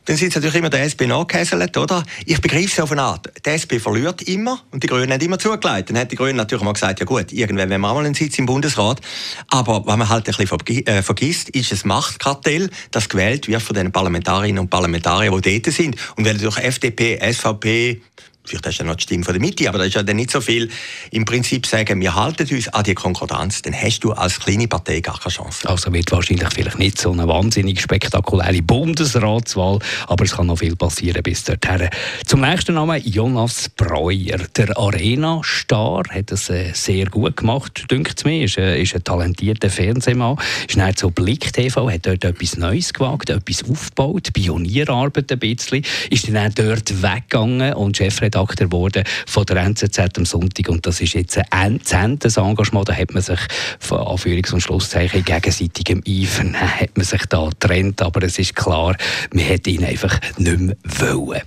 Dann 0.04 0.16
sind 0.16 0.32
sie 0.32 0.38
natürlich 0.38 0.56
immer 0.56 0.68
der 0.68 0.82
SP 0.84 1.06
nachgehäselt, 1.06 1.76
oder? 1.78 2.02
Ich 2.26 2.40
begreife 2.40 2.66
es 2.66 2.80
auf 2.80 2.92
eine 2.92 3.02
Art. 3.02 3.32
Die 3.46 3.48
SP 3.48 3.80
verliert 3.80 4.20
immer 4.22 4.60
und 4.72 4.82
die 4.82 4.88
Grünen 4.88 5.10
haben 5.10 5.20
immer 5.20 5.38
zugeleitet. 5.38 5.90
Dann 5.90 6.02
hat 6.02 6.12
die 6.12 6.16
Grünen 6.16 6.36
natürlich 6.36 6.64
mal 6.64 6.72
gesagt, 6.72 7.00
ja 7.00 7.06
gut, 7.06 7.32
irgendwann 7.32 7.70
wenn 7.70 7.80
wir 7.80 7.94
mal 7.94 8.04
einen 8.04 8.14
Sitz 8.14 8.38
im 8.38 8.44
Bundesrat. 8.44 9.00
Aber 9.48 9.86
was 9.86 9.96
man 9.96 10.08
halt 10.08 10.28
ein 10.28 10.34
bisschen 10.34 10.86
äh, 10.86 11.02
vergisst, 11.02 11.48
ist 11.50 11.72
ein 11.72 11.88
Machtkartell, 11.88 12.68
das 12.90 13.08
gewählt 13.08 13.48
wird 13.48 13.62
von 13.62 13.74
den 13.74 13.90
Parlamentarierinnen 13.90 14.58
und 14.58 14.68
Parlamentariern, 14.68 15.40
die 15.40 15.62
dort 15.62 15.74
sind. 15.74 15.96
Und 16.16 16.26
wenn 16.26 16.36
durch 16.36 16.58
FDP, 16.58 17.18
SVP, 17.32 18.02
vielleicht 18.44 18.66
hast 18.66 18.78
du 18.78 18.84
ja 18.84 18.88
noch 18.88 18.96
die 18.96 19.04
Stimme 19.04 19.24
von 19.24 19.34
der 19.34 19.40
Mitte, 19.40 19.68
aber 19.68 19.78
da 19.78 19.84
ist 19.84 19.94
ja 19.94 20.02
dann 20.02 20.16
nicht 20.16 20.30
so 20.30 20.40
viel, 20.40 20.68
im 21.10 21.24
Prinzip 21.24 21.66
sagen, 21.66 22.00
wir 22.00 22.14
halten 22.14 22.48
uns 22.52 22.68
an 22.68 22.84
die 22.84 22.94
Konkordanz, 22.94 23.62
dann 23.62 23.74
hast 23.74 24.00
du 24.00 24.12
als 24.12 24.40
kleine 24.40 24.68
Partei 24.68 25.00
gar 25.00 25.18
keine 25.18 25.32
Chance. 25.32 25.68
Also 25.68 25.92
wird 25.92 26.10
wahrscheinlich 26.10 26.48
vielleicht 26.52 26.78
nicht 26.78 26.98
so 26.98 27.12
eine 27.12 27.28
wahnsinnig 27.28 27.80
spektakuläre 27.80 28.62
Bundesratswahl, 28.62 29.78
aber 30.08 30.24
es 30.24 30.32
kann 30.32 30.46
noch 30.46 30.58
viel 30.58 30.76
passieren 30.76 31.22
bis 31.22 31.44
dorthin. 31.44 31.88
Zum 32.26 32.40
nächsten 32.40 32.74
Namen 32.74 33.00
Jonas 33.04 33.68
Breuer. 33.68 34.38
Der 34.56 34.76
Arena-Star 34.76 36.02
hat 36.10 36.32
es 36.32 36.50
äh, 36.50 36.72
sehr 36.74 37.06
gut 37.06 37.36
gemacht, 37.36 37.84
dünkt 37.90 38.18
es 38.18 38.24
mir. 38.24 38.44
Ist, 38.44 38.58
äh, 38.58 38.80
ist 38.80 38.94
ein 38.94 39.04
talentierter 39.04 39.70
Fernsehmann. 39.70 40.36
Ist 40.68 40.76
dann 40.76 40.96
zu 40.96 41.10
Blick 41.10 41.52
TV, 41.52 41.90
hat 41.90 42.06
dort 42.06 42.24
etwas 42.24 42.56
Neues 42.56 42.92
gewagt, 42.92 43.30
etwas 43.30 43.64
aufgebaut, 43.68 44.32
Pionierarbeit 44.32 45.30
ein 45.30 45.38
bisschen. 45.38 45.84
Ist 46.10 46.32
dann 46.32 46.52
dort 46.54 47.02
weggegangen 47.02 47.74
und 47.74 47.96
Chefredakteur 47.96 48.31
Chefredakteur 48.32 48.66
geworden 48.66 49.04
von 49.26 49.44
der 49.46 49.56
NZZ 49.58 49.98
am 50.16 50.24
Sonntag. 50.24 50.68
Und 50.68 50.86
das 50.86 51.00
ist 51.00 51.14
jetzt 51.14 51.38
ein 51.50 51.80
zehntes 51.82 52.36
Engagement, 52.36 52.88
da 52.88 52.94
hat 52.94 53.12
man 53.12 53.22
sich 53.22 53.40
von 53.78 53.98
Anführungs- 53.98 54.52
und 54.52 54.60
Schlusszeichen 54.60 55.24
gegenseitigem 55.24 56.02
Eifer 56.06 56.52
hat 56.52 56.96
man 56.96 57.04
sich 57.04 57.24
da 57.26 57.48
getrennt, 57.48 58.02
aber 58.02 58.22
es 58.22 58.38
ist 58.38 58.56
klar, 58.56 58.96
man 59.32 59.44
hätte 59.44 59.70
ihn 59.70 59.84
einfach 59.84 60.18
nicht 60.38 60.58
mehr 60.58 60.76
wollen. 60.84 61.42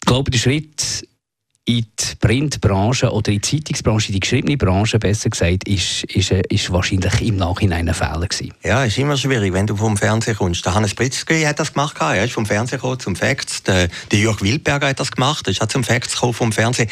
Ich 0.00 0.06
glaube, 0.06 0.30
der 0.30 0.38
Schritt 0.38 1.06
in 1.68 1.84
die 2.00 2.14
Printbranche 2.18 3.12
oder 3.12 3.30
in 3.30 3.42
die 3.42 3.58
Zeitungsbranche, 3.58 4.10
die 4.10 4.20
geschriebene 4.20 4.56
Branche 4.56 4.98
besser 4.98 5.28
gesagt, 5.28 5.68
ist, 5.68 6.04
ist, 6.04 6.30
ist 6.30 6.72
wahrscheinlich 6.72 7.20
im 7.20 7.36
Nachhinein 7.36 7.86
ein 7.86 7.94
Fehler 7.94 8.26
gewesen. 8.26 8.54
Ja, 8.64 8.84
ist 8.84 8.96
immer 8.96 9.18
schwierig, 9.18 9.52
wenn 9.52 9.66
du 9.66 9.76
vom 9.76 9.98
Fernsehen 9.98 10.34
kommst. 10.34 10.64
Der 10.64 10.74
Hannes 10.74 10.94
Pritzky 10.94 11.42
hat 11.42 11.60
das 11.60 11.74
gemacht, 11.74 11.96
er 12.00 12.24
ist 12.24 12.32
vom 12.32 12.46
Fernsehen 12.46 12.78
gekommen 12.78 12.98
zum 12.98 13.14
Facts. 13.14 13.64
Der, 13.64 13.88
der 14.10 14.18
Jörg 14.18 14.40
Wildberger 14.40 14.88
hat 14.88 14.98
das 14.98 15.10
gemacht, 15.10 15.46
er 15.46 15.50
ist 15.50 15.60
auch 15.60 15.66
zum 15.66 15.84
Facts 15.84 16.14
gekommen 16.14 16.32
vom 16.32 16.52
Fernsehen. 16.52 16.88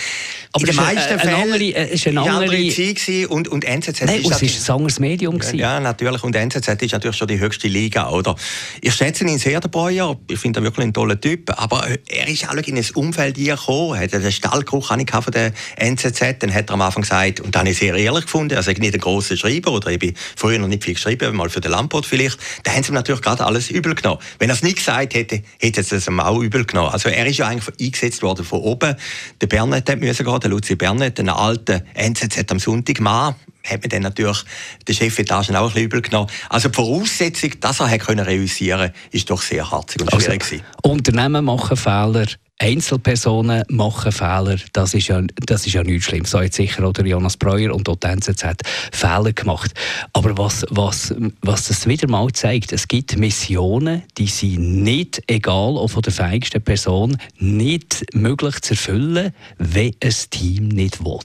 Aber 0.53 0.69
in 0.69 0.77
den 0.77 0.77
meisten 0.77 1.19
Fällen 1.21 1.61
äh, 1.61 1.95
ist 1.95 2.07
eine 2.07 2.21
andere, 2.21 2.57
andere 2.57 2.69
Zeit 2.69 3.31
und, 3.31 3.49
und 3.49 3.65
NZZ 3.65 4.03
Nein, 4.03 4.21
ist, 4.21 4.43
es 4.43 4.69
ein 4.69 4.77
anderes 4.77 5.01
Medium 5.01 5.39
gewesen. 5.39 5.59
Ja, 5.59 5.81
natürlich. 5.81 6.23
Und 6.23 6.37
NZZ 6.37 6.83
ist 6.83 6.93
natürlich 6.93 7.17
schon 7.17 7.29
die 7.29 7.39
höchste 7.39 7.69
Liga, 7.69 8.11
oder? 8.11 8.37
Ich 8.83 8.95
schätze 8.95 9.25
ihn 9.25 9.39
sehr, 9.39 9.59
der 9.61 9.69
Breuer. 9.69 10.19
Ich 10.29 10.39
finde 10.39 10.61
ihn 10.61 10.65
wirklich 10.65 10.87
ein 10.87 10.93
toller 10.93 11.19
Typ. 11.19 11.51
Aber 11.57 11.89
er 12.09 12.29
ist 12.29 12.47
auch 12.47 12.55
in 12.55 12.77
ein 12.77 12.87
Umfeld 12.95 13.37
gekommen, 13.37 13.99
hat 13.99 14.13
den 14.13 14.31
Stall 14.31 14.66
Stallgeruch 14.67 14.91
habe 14.91 15.03
ich 15.03 15.11
von 15.11 15.33
der 15.33 15.53
NZZ. 15.77 16.41
Dann 16.41 16.53
hat 16.53 16.69
er 16.69 16.75
am 16.75 16.83
Anfang 16.83 17.03
gesagt, 17.03 17.41
und 17.41 17.55
dann 17.55 17.61
habe 17.61 17.71
ich 17.71 17.79
sehr 17.79 17.95
ehrlich 17.95 18.25
gefunden, 18.25 18.57
also 18.57 18.71
ich 18.71 18.79
nicht 18.79 18.95
ein 18.95 19.01
grosser 19.01 19.37
Schreiber 19.37 19.73
oder 19.73 19.91
ich 19.91 19.99
bin 19.99 20.15
früher 20.37 20.59
noch 20.59 20.69
nicht 20.69 20.85
viel 20.85 20.95
geschrieben, 20.95 21.35
mal 21.37 21.49
für 21.49 21.61
den 21.61 21.71
Lamport 21.71 22.07
vielleicht, 22.07 22.39
da 22.65 22.73
haben 22.73 22.83
sie 22.83 22.91
ihm 22.91 22.95
natürlich 22.95 23.23
gerade 23.23 23.45
alles 23.45 23.71
übel 23.71 23.95
genommen. 23.95 24.21
Wenn 24.39 24.51
er 24.51 24.55
es 24.55 24.63
nicht 24.63 24.77
gesagt 24.77 25.15
hätte, 25.15 25.43
hätte 25.59 25.83
sie 25.83 25.97
es 25.97 26.09
ihm 26.09 26.21
auch 26.21 26.41
übel 26.41 26.65
genommen. 26.65 26.91
Also 26.91 27.09
er 27.09 27.27
ist 27.27 27.39
ja 27.39 27.47
eigentlich 27.47 27.81
eingesetzt 27.81 28.23
worden 28.23 28.45
von 28.45 28.61
oben. 28.61 28.97
Der 29.41 29.47
Bernet 29.47 29.89
hat 29.89 30.01
müssen 30.01 30.27
gehen, 30.27 30.41
der 30.41 30.51
Luzi 30.51 30.75
Bernet, 30.75 31.19
ein 31.21 31.29
alter 31.29 31.83
NZZ 31.95 32.51
am 32.51 32.59
Sonntag, 32.59 33.01
Mann, 33.01 33.35
hat 33.67 33.83
man 33.83 33.91
dann 33.91 34.03
natürlich 34.03 34.39
den 34.87 34.95
Chefetage 34.95 35.51
auch 35.51 35.55
ein 35.55 35.67
bisschen 35.67 35.83
übel 35.83 36.03
genommen. 36.03 36.31
Also 36.49 36.69
die 36.69 36.75
Voraussetzung, 36.75 37.53
dass 37.61 37.81
er 37.81 37.99
können 37.99 38.25
realisieren 38.25 38.93
konnte, 38.93 38.95
ist 39.11 39.31
doch 39.31 39.43
sehr 39.43 39.71
harzig 39.71 40.03
und 40.03 40.11
schwierig 40.11 40.43
also, 40.43 40.63
Unternehmen 40.83 41.45
machen 41.45 41.77
Fehler, 41.77 42.27
Einzelpersonen 42.59 43.65
machen 43.69 44.13
Fehler, 44.13 44.57
das 44.73 44.95
ist 44.95 45.09
ja, 45.09 45.21
das 45.45 45.67
ist 45.67 45.75
ja 45.75 45.83
nichts 45.83 46.07
Schlimmes. 46.07 46.31
So 46.31 46.41
hat 46.41 46.55
sicher 46.55 46.89
oder 46.89 47.05
Jonas 47.05 47.37
Breuer 47.37 47.75
und 47.75 47.87
auch 47.89 47.97
die 47.97 48.07
NZZ 48.07 48.63
Fehler 48.93 49.33
gemacht. 49.33 49.73
Aber 50.15 50.39
was, 50.39 50.65
was, 50.71 51.15
was 51.43 51.69
das 51.69 51.87
wieder 51.87 52.09
mal 52.09 52.33
zeigt, 52.33 52.73
es 52.73 52.89
gibt 52.89 53.19
Missionen, 53.19 54.05
die 54.17 54.27
sind 54.27 54.83
nicht, 54.83 55.23
egal 55.27 55.77
auch 55.77 55.89
von 55.89 56.03
der 56.03 56.15
feigsten 56.15 56.63
Person, 56.63 57.19
nicht 57.39 58.07
möglich 58.15 58.61
zu 58.63 58.73
erfüllen, 58.73 59.35
wenn 59.59 59.95
ein 60.03 60.15
Team 60.31 60.69
nicht 60.69 61.05
will. 61.05 61.21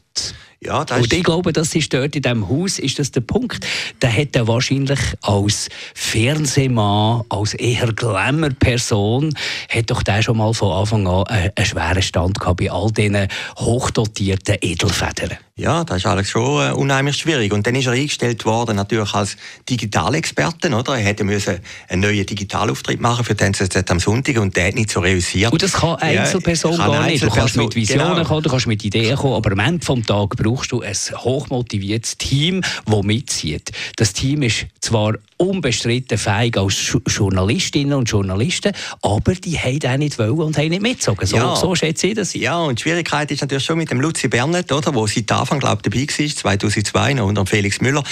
Ja, 0.64 0.82
und 0.82 1.12
ich 1.12 1.24
glaube, 1.24 1.54
das 1.54 1.74
ist 1.74 1.92
dort 1.92 2.16
in 2.16 2.22
diesem 2.22 2.48
Haus 2.48 2.78
ist 2.78 3.00
das 3.00 3.10
der 3.10 3.22
Punkt. 3.22 3.66
Der 4.00 4.10
hätte 4.10 4.48
wahrscheinlich 4.48 5.00
als 5.22 5.70
Fernsehmann, 5.96 7.24
als 7.30 7.56
eher 7.56 7.92
Glamour-Person, 7.92 9.34
hat 9.70 9.90
doch 9.90 10.04
der 10.04 10.22
schon 10.22 10.38
mal 10.38 10.54
von 10.54 10.72
Anfang 10.72 11.08
an 11.08 11.26
einen, 11.26 11.52
einen 11.56 11.66
schweren 11.66 12.02
Stand 12.04 12.40
gehabt 12.40 12.58
bei 12.58 12.72
all 12.72 12.92
diesen 12.92 13.28
hochdotierten 13.58 14.58
Edelfedern. 14.62 15.38
Ja, 15.56 15.84
das 15.84 15.98
ist 15.98 16.06
alles 16.06 16.30
schon 16.30 16.70
äh, 16.70 16.72
unheimlich 16.72 17.18
schwierig. 17.18 17.52
Und 17.52 17.68
dann 17.68 17.76
ist 17.76 17.86
er 17.86 17.92
eingestellt 17.92 18.46
worden, 18.46 18.78
natürlich 18.78 19.14
als 19.14 19.36
Digitalexperte, 19.70 20.74
oder? 20.74 20.98
Er 20.98 21.04
hätte 21.04 21.24
müssen 21.24 21.60
einen 21.90 22.02
neuen 22.02 22.26
Digitalauftritt 22.26 23.02
machen 23.02 23.26
für 23.26 23.36
den 23.36 23.48
NZZ 23.48 23.92
am 23.92 24.00
Sonntag 24.00 24.38
und 24.38 24.56
der 24.56 24.70
hat 24.70 24.76
nicht 24.76 24.90
so 24.92 25.02
realisiert. 25.02 25.52
Und 25.52 25.62
das 25.62 25.74
kann 25.74 25.96
Einzelperson 25.96 26.78
ja, 26.78 26.88
gar 26.88 27.06
nicht. 27.06 27.24
Du 27.24 27.30
kannst 27.30 27.58
mit 27.58 27.76
Visionen 27.76 28.16
genau. 28.16 28.24
kommen, 28.24 28.44
du 28.44 28.50
kannst 28.50 28.68
mit 28.68 28.84
Ideen 28.86 29.16
kommen, 29.18 29.34
aber 29.34 29.52
am 29.52 29.60
Ende 29.60 29.86
des 29.86 30.06
Tages 30.06 30.38
brauchst 30.38 30.72
du 30.72 30.82
ein 30.82 30.96
hochmotiviertes 30.96 32.18
Team, 32.18 32.62
das 32.86 33.04
mitzieht. 33.04 33.72
Das 33.98 34.14
Team 34.14 34.44
ist 34.44 34.68
zwar 34.80 35.16
unbestritten 35.38 36.18
fähig 36.18 36.58
als 36.58 36.96
Journalistinnen 37.08 37.94
und 37.94 38.10
Journalisten, 38.10 38.74
aber 39.02 39.34
die 39.34 39.58
haben 39.58 39.80
auch 39.86 39.98
nicht 39.98 40.18
wollen 40.20 40.40
und 40.40 40.58
haben 40.58 40.70
nicht 40.70 40.82
mitgezogen. 40.82 41.26
So, 41.26 41.38
ja. 41.38 41.56
so 41.56 41.76
schätze 41.76 42.08
ich 42.08 42.16
das. 42.16 42.34
Ja, 42.34 42.60
und 42.60 42.80
die 42.80 42.84
Schwierigkeit 42.84 43.32
ist 43.32 43.42
natürlich 43.42 43.66
schon 43.66 43.78
mit 43.78 43.90
dem 43.90 44.00
Luzi 44.00 44.28
Bernet, 44.28 44.72
oder, 44.72 44.94
wo 44.94 45.08
seit 45.08 45.30
Anfang 45.42 45.60
glaube 45.60 45.82
dabei 45.82 46.06
war, 46.08 46.30
2002 46.30 47.14
noch 47.16 47.28
unter 47.28 47.46
Felix 47.46 47.82
Müller 47.82 48.04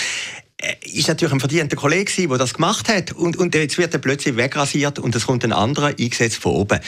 ist 0.82 1.08
natürlich 1.08 1.34
ein 1.34 1.40
verdienter 1.40 1.78
Kollege, 1.78 2.28
der 2.28 2.38
das 2.38 2.54
gemacht 2.54 2.90
hat. 2.90 3.14
Und, 3.14 3.38
und 3.38 3.56
jetzt 3.56 3.78
wird 3.78 3.94
er 3.94 4.00
plötzlich 4.00 4.36
wegrasiert 4.36 5.00
und 5.00 5.16
es 5.16 5.26
kommt 5.26 5.44
ein 5.46 5.54
anderer 5.54 5.88
eingesetzt 5.88 6.38
von 6.38 6.54
oben. 6.54 6.80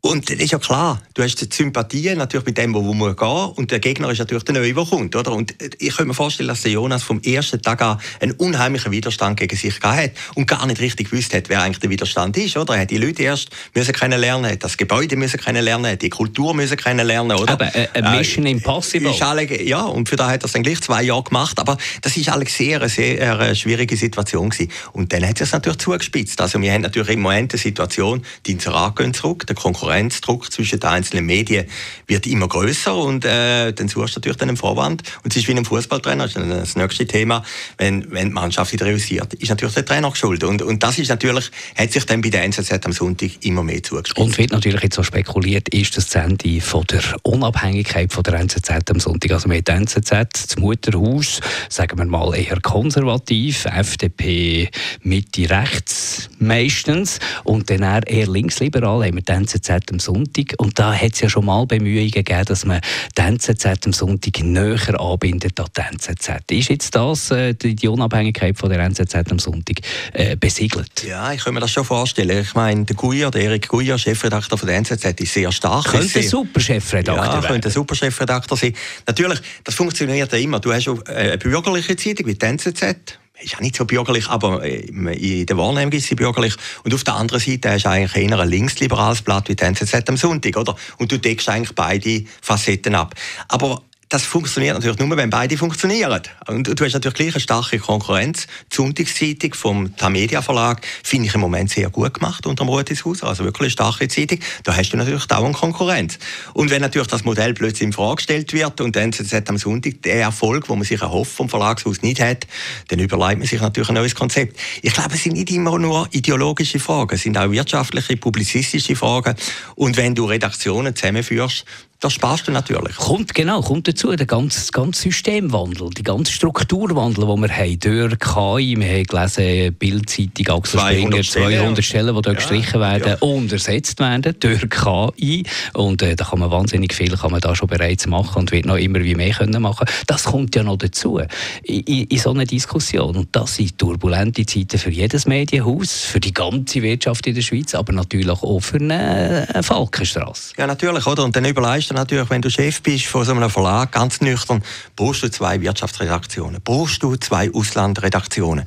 Und 0.00 0.30
das 0.30 0.36
ist 0.36 0.52
ja 0.52 0.58
klar, 0.60 1.02
du 1.14 1.22
hast 1.24 1.34
die 1.34 1.48
Sympathie 1.52 2.14
natürlich 2.14 2.46
mit 2.46 2.56
dem, 2.58 2.72
wo 2.74 2.94
man 2.94 3.16
gehen 3.16 3.52
und 3.56 3.72
der 3.72 3.80
Gegner 3.80 4.08
ist 4.10 4.18
natürlich 4.18 4.44
der 4.44 4.54
Neue, 4.54 4.72
der 4.72 4.84
kommt. 4.84 5.16
Oder? 5.16 5.32
Und 5.32 5.56
ich 5.60 5.88
könnte 5.88 6.04
mir 6.04 6.14
vorstellen, 6.14 6.48
dass 6.48 6.62
der 6.62 6.70
Jonas 6.70 7.02
vom 7.02 7.20
ersten 7.22 7.60
Tag 7.60 7.82
an 7.82 7.98
einen 8.20 8.32
unheimlichen 8.32 8.92
Widerstand 8.92 9.40
gegen 9.40 9.56
sich 9.56 9.80
gehabt 9.80 10.00
hat 10.00 10.10
und 10.36 10.46
gar 10.46 10.64
nicht 10.66 10.80
richtig 10.80 11.10
gewusst 11.10 11.34
hat, 11.34 11.48
wer 11.48 11.62
eigentlich 11.62 11.80
der 11.80 11.90
Widerstand 11.90 12.36
ist. 12.36 12.56
Oder? 12.56 12.74
Er 12.76 12.82
hat 12.82 12.90
die 12.90 12.98
Leute 12.98 13.24
erst 13.24 13.50
müssen 13.74 13.92
kennenlernen, 13.92 14.52
hat 14.52 14.62
das 14.62 14.76
Gebäude 14.76 15.16
müssen 15.16 15.40
kennenlernen, 15.40 15.90
hat 15.90 16.02
die 16.02 16.10
Kultur 16.10 16.54
müssen 16.54 16.76
kennenlernen. 16.76 17.36
Oder? 17.36 17.54
Aber 17.54 17.74
äh, 17.74 17.88
eine 17.94 18.10
Mission 18.10 18.46
äh, 18.46 18.52
Impossible. 18.52 19.10
Ist 19.10 19.22
alle, 19.22 19.60
ja, 19.60 19.82
und 19.82 20.08
für 20.08 20.14
da 20.14 20.30
hat 20.30 20.44
er 20.44 20.46
es 20.46 20.52
dann 20.52 20.62
gleich 20.62 20.80
zwei 20.82 21.02
Jahre 21.02 21.24
gemacht. 21.24 21.58
Aber 21.58 21.76
das 22.02 22.16
ist 22.16 22.28
alles 22.28 22.56
sehr, 22.56 22.88
sehr 22.88 23.15
eine 23.20 23.54
schwierige 23.54 23.96
Situation 23.96 24.50
gewesen. 24.50 24.70
Und 24.92 25.12
dann 25.12 25.26
hat 25.26 25.40
es 25.40 25.52
natürlich 25.52 25.78
zugespitzt. 25.78 26.40
Also 26.40 26.60
wir 26.60 26.72
haben 26.72 26.82
natürlich 26.82 27.10
im 27.10 27.22
Moment 27.22 27.52
eine 27.52 27.58
Situation, 27.60 28.22
die 28.44 28.52
Inserat 28.52 28.96
gehen 28.96 29.14
zurück, 29.14 29.46
der 29.46 29.56
Konkurrenz 29.56 30.16
Konkurrenzdruck 30.16 30.52
zwischen 30.52 30.80
den 30.80 30.88
einzelnen 30.88 31.26
Medien 31.26 31.66
wird 32.06 32.26
immer 32.26 32.48
größer 32.48 32.94
und 32.94 33.24
äh, 33.24 33.72
dann 33.72 33.88
suchst 33.88 34.16
du 34.16 34.18
natürlich 34.18 34.40
einen 34.42 34.56
Vorwand. 34.56 35.02
Und 35.22 35.32
es 35.32 35.42
ist 35.42 35.48
wie 35.48 35.52
ein 35.52 35.64
Fußballtrainer, 35.64 36.24
das 36.24 36.36
ist 36.36 36.50
das 36.50 36.76
nächste 36.76 37.06
Thema, 37.06 37.42
wenn, 37.78 38.10
wenn 38.10 38.28
die 38.28 38.34
Mannschaft 38.34 38.72
wieder 38.72 38.86
realisiert, 38.86 39.34
ist 39.34 39.48
natürlich 39.48 39.74
der 39.74 39.84
Trainer 39.84 40.14
schuld. 40.14 40.44
Und, 40.44 40.62
und 40.62 40.82
das 40.82 40.98
ist 40.98 41.08
natürlich, 41.08 41.50
hat 41.76 41.92
sich 41.92 42.04
dann 42.06 42.20
bei 42.20 42.30
der 42.30 42.44
NZZ 42.44 42.84
am 42.84 42.92
Sonntag 42.92 43.30
immer 43.40 43.62
mehr 43.62 43.82
zugespitzt. 43.82 44.18
Und 44.18 44.38
wird 44.38 44.52
natürlich 44.52 44.82
jetzt 44.82 44.96
so 44.96 45.02
spekuliert, 45.02 45.68
ist 45.70 45.96
das 45.96 46.14
Ende 46.14 46.60
von 46.60 46.84
der 46.86 47.02
Unabhängigkeit 47.22 48.12
von 48.12 48.22
der 48.22 48.34
NZZ 48.34 48.90
am 48.90 49.00
Sonntag. 49.00 49.32
Also 49.32 49.48
mit 49.48 49.66
der 49.68 49.76
NZZ, 49.76 50.10
das 50.10 50.56
Mutterhaus, 50.58 51.40
sagen 51.68 51.98
wir 51.98 52.04
mal 52.04 52.34
eher 52.34 52.60
konservativ, 52.60 53.05
FDP 53.08 54.70
Mitte 55.02 55.48
rechts 55.50 56.28
meistens 56.38 57.18
und 57.44 57.70
dann 57.70 58.02
eher 58.02 58.26
linksliberal 58.26 59.04
haben 59.04 59.16
wir 59.16 59.22
die 59.22 59.32
NZZ 59.32 59.70
am 59.90 59.98
Sonntag. 59.98 60.54
Und 60.58 60.78
da 60.78 60.94
hat 60.94 61.14
es 61.14 61.20
ja 61.20 61.28
schon 61.28 61.46
mal 61.46 61.66
Bemühungen 61.66 62.10
gegeben, 62.10 62.44
dass 62.44 62.64
man 62.64 62.80
die 63.16 63.22
NZZ 63.22 63.86
am 63.86 63.92
Sonntag 63.92 64.42
näher 64.42 65.00
anbindet 65.00 65.58
an 65.58 65.66
die 65.76 65.80
NZZ. 65.80 66.50
Ist 66.50 66.68
jetzt 66.68 66.94
das, 66.94 67.30
äh, 67.30 67.54
die 67.54 67.88
Unabhängigkeit 67.88 68.58
von 68.58 68.70
der 68.70 68.80
NZZ 68.80 69.30
am 69.30 69.38
Sonntag, 69.38 69.76
äh, 70.12 70.36
besiegelt? 70.36 71.04
Ja, 71.06 71.32
ich 71.32 71.44
kann 71.44 71.54
mir 71.54 71.60
das 71.60 71.70
schon 71.70 71.84
vorstellen. 71.84 72.42
Ich 72.42 72.54
meine, 72.54 72.84
der 72.84 72.96
Guyer, 72.96 73.30
der 73.30 73.42
Erik 73.42 73.68
Guyer, 73.68 73.98
Chefredakteur 73.98 74.58
von 74.58 74.68
der 74.68 74.76
NZZ, 74.76 75.20
ist 75.20 75.34
sehr 75.34 75.52
stark. 75.52 75.86
Könnte 75.86 76.18
ein 76.18 76.28
super 76.28 76.60
Chefredakteur 76.60 77.24
ja, 77.24 77.32
werden. 77.34 77.46
könnte 77.46 77.68
ein 77.68 77.72
super 77.72 77.94
Chefredakteur 77.94 78.56
sein. 78.56 78.74
Natürlich, 79.06 79.40
das 79.64 79.74
funktioniert 79.74 80.32
ja 80.32 80.38
immer. 80.38 80.60
Du 80.60 80.72
hast 80.72 80.88
auch 80.88 81.04
eine 81.06 81.38
bürgerliche 81.38 81.96
Zeitung 81.96 82.26
wie 82.26 82.34
die 82.34 82.46
NZZ 82.46 82.95
ist 83.42 83.52
ja 83.52 83.60
nicht 83.60 83.76
so 83.76 83.84
bürgerlich, 83.84 84.28
aber 84.28 84.64
äh, 84.64 84.80
in 84.80 85.46
der 85.46 85.56
Wahrnehmung 85.56 85.92
ist 85.92 86.06
sie 86.06 86.14
bürgerlich. 86.14 86.54
Und 86.84 86.94
auf 86.94 87.04
der 87.04 87.14
anderen 87.14 87.40
Seite 87.40 87.70
hast 87.70 87.84
du 87.84 87.90
eigentlich 87.90 88.16
eher 88.16 88.38
ein 88.38 88.48
linksliberales 88.48 89.22
Blatt 89.22 89.48
wie 89.48 89.56
die 89.56 89.62
NZZ 89.62 90.08
am 90.08 90.16
Sonntag, 90.16 90.56
oder? 90.56 90.74
Und 90.98 91.12
du 91.12 91.18
deckst 91.18 91.48
eigentlich 91.48 91.74
beide 91.74 92.24
Facetten 92.40 92.94
ab. 92.94 93.14
Aber 93.48 93.82
das 94.08 94.22
funktioniert 94.22 94.74
natürlich 94.74 94.98
nur, 94.98 95.16
wenn 95.16 95.30
beide 95.30 95.56
funktionieren. 95.56 96.22
Und 96.46 96.68
du 96.78 96.84
hast 96.84 96.92
natürlich 96.92 97.14
gleich 97.14 97.34
eine 97.34 97.40
starke 97.40 97.78
Konkurrenz. 97.78 98.46
Die 98.72 98.76
Sonntagszeitung 98.76 99.54
vom 99.54 99.96
Tamedia 99.96 100.42
Verlag 100.42 100.86
finde 101.02 101.26
ich 101.26 101.34
im 101.34 101.40
Moment 101.40 101.70
sehr 101.70 101.90
gut 101.90 102.14
gemacht 102.14 102.46
unter 102.46 102.64
dem 102.64 102.68
Rotes 102.68 103.04
Also 103.22 103.44
wirklich 103.44 103.66
eine 103.66 103.70
starke 103.70 104.06
Zeitung. 104.06 104.38
Da 104.62 104.76
hast 104.76 104.90
du 104.90 104.96
natürlich 104.96 105.26
dauernd 105.26 105.56
Konkurrenz. 105.56 106.18
Und 106.54 106.70
wenn 106.70 106.82
natürlich 106.82 107.08
das 107.08 107.24
Modell 107.24 107.52
plötzlich 107.54 107.82
in 107.82 107.92
Frage 107.92 108.16
gestellt 108.16 108.52
wird 108.52 108.80
und 108.80 108.94
dann 108.94 109.06
NZZ 109.06 109.48
am 109.48 109.58
Sonntag 109.58 110.02
der 110.02 110.20
Erfolg, 110.20 110.68
wo 110.68 110.76
man 110.76 110.84
sich 110.84 111.00
erhofft 111.00 111.32
vom 111.32 111.48
Verlagshaus 111.48 112.02
nicht 112.02 112.20
hat, 112.20 112.46
dann 112.88 113.00
überlegt 113.00 113.38
man 113.38 113.48
sich 113.48 113.60
natürlich 113.60 113.88
ein 113.88 113.96
neues 113.96 114.14
Konzept. 114.14 114.58
Ich 114.82 114.92
glaube, 114.92 115.14
es 115.14 115.24
sind 115.24 115.34
nicht 115.34 115.50
immer 115.50 115.78
nur 115.78 116.08
ideologische 116.12 116.78
Fragen, 116.78 117.14
es 117.14 117.22
sind 117.22 117.36
auch 117.36 117.50
wirtschaftliche, 117.50 118.16
publizistische 118.16 118.94
Fragen. 118.94 119.34
Und 119.74 119.96
wenn 119.96 120.14
du 120.14 120.26
Redaktionen 120.26 120.94
zusammenführst, 120.94 121.64
das 122.00 122.12
sparst 122.12 122.48
du 122.48 122.52
natürlich. 122.52 122.96
Kommt, 122.96 123.34
genau, 123.34 123.60
kommt 123.62 123.88
dazu 123.88 124.14
der 124.14 124.26
ganze, 124.26 124.70
ganze 124.72 125.02
Systemwandel, 125.02 125.90
die 125.90 126.02
ganze 126.02 126.32
Strukturwandel, 126.32 127.26
den 127.26 127.40
wir 127.40 127.48
haben. 127.48 127.80
Durch 127.80 128.18
KI, 128.18 128.76
wir 128.78 128.86
haben 128.86 129.04
gelesen, 129.04 129.74
Bildzeitung, 129.74 130.58
Axel 130.58 130.80
Springer, 130.80 131.22
200 131.22 131.84
Stellen, 131.84 132.14
die 132.14 132.22
dort 132.22 132.26
ja. 132.26 132.32
gestrichen 132.34 132.80
werden 132.80 133.16
ja. 133.20 133.26
und 133.26 133.52
ersetzt 133.52 133.98
werden 134.00 134.34
durch 134.38 134.68
KI. 134.68 135.44
Und 135.72 136.02
äh, 136.02 136.16
da 136.16 136.24
kann 136.24 136.38
man 136.38 136.50
wahnsinnig 136.50 136.92
viel 136.92 137.16
kann 137.16 137.30
man 137.30 137.40
da 137.40 137.54
schon 137.54 137.68
bereits 137.68 138.06
machen 138.06 138.40
und 138.40 138.52
wird 138.52 138.66
noch 138.66 138.76
immer 138.76 139.02
wie 139.02 139.14
mehr 139.14 139.32
können 139.32 139.62
machen. 139.62 139.86
Das 140.06 140.24
kommt 140.24 140.54
ja 140.54 140.62
noch 140.62 140.76
dazu 140.76 141.20
in, 141.62 141.80
in, 141.80 142.04
in 142.04 142.18
so 142.18 142.30
einer 142.30 142.44
Diskussion. 142.44 143.16
Und 143.16 143.28
das 143.32 143.56
sind 143.56 143.78
turbulente 143.78 144.44
Zeiten 144.44 144.78
für 144.78 144.90
jedes 144.90 145.26
Medienhaus, 145.26 146.02
für 146.02 146.20
die 146.20 146.34
ganze 146.34 146.82
Wirtschaft 146.82 147.26
in 147.26 147.34
der 147.34 147.42
Schweiz, 147.42 147.74
aber 147.74 147.92
natürlich 147.92 148.42
auch 148.42 148.60
für 148.60 148.76
eine, 148.78 149.46
Falkenstrasse. 149.62 150.54
Ja, 150.58 150.66
natürlich, 150.66 151.06
oder? 151.06 151.24
Und 151.24 151.34
dann 151.34 151.44
überlegst 151.44 151.85
ist 151.90 151.96
natürlich, 151.96 152.28
wenn 152.30 152.42
du 152.42 152.50
Chef 152.50 152.82
bist 152.82 153.06
von 153.06 153.24
so 153.24 153.32
einem 153.32 153.48
Verlag, 153.48 153.92
ganz 153.92 154.20
nüchtern, 154.20 154.62
brauchst 154.96 155.22
du 155.22 155.30
zwei 155.30 155.60
Wirtschaftsredaktionen, 155.60 156.60
brauchst 156.62 157.02
du 157.02 157.16
zwei 157.16 157.52
Auslandredaktionen. 157.52 158.66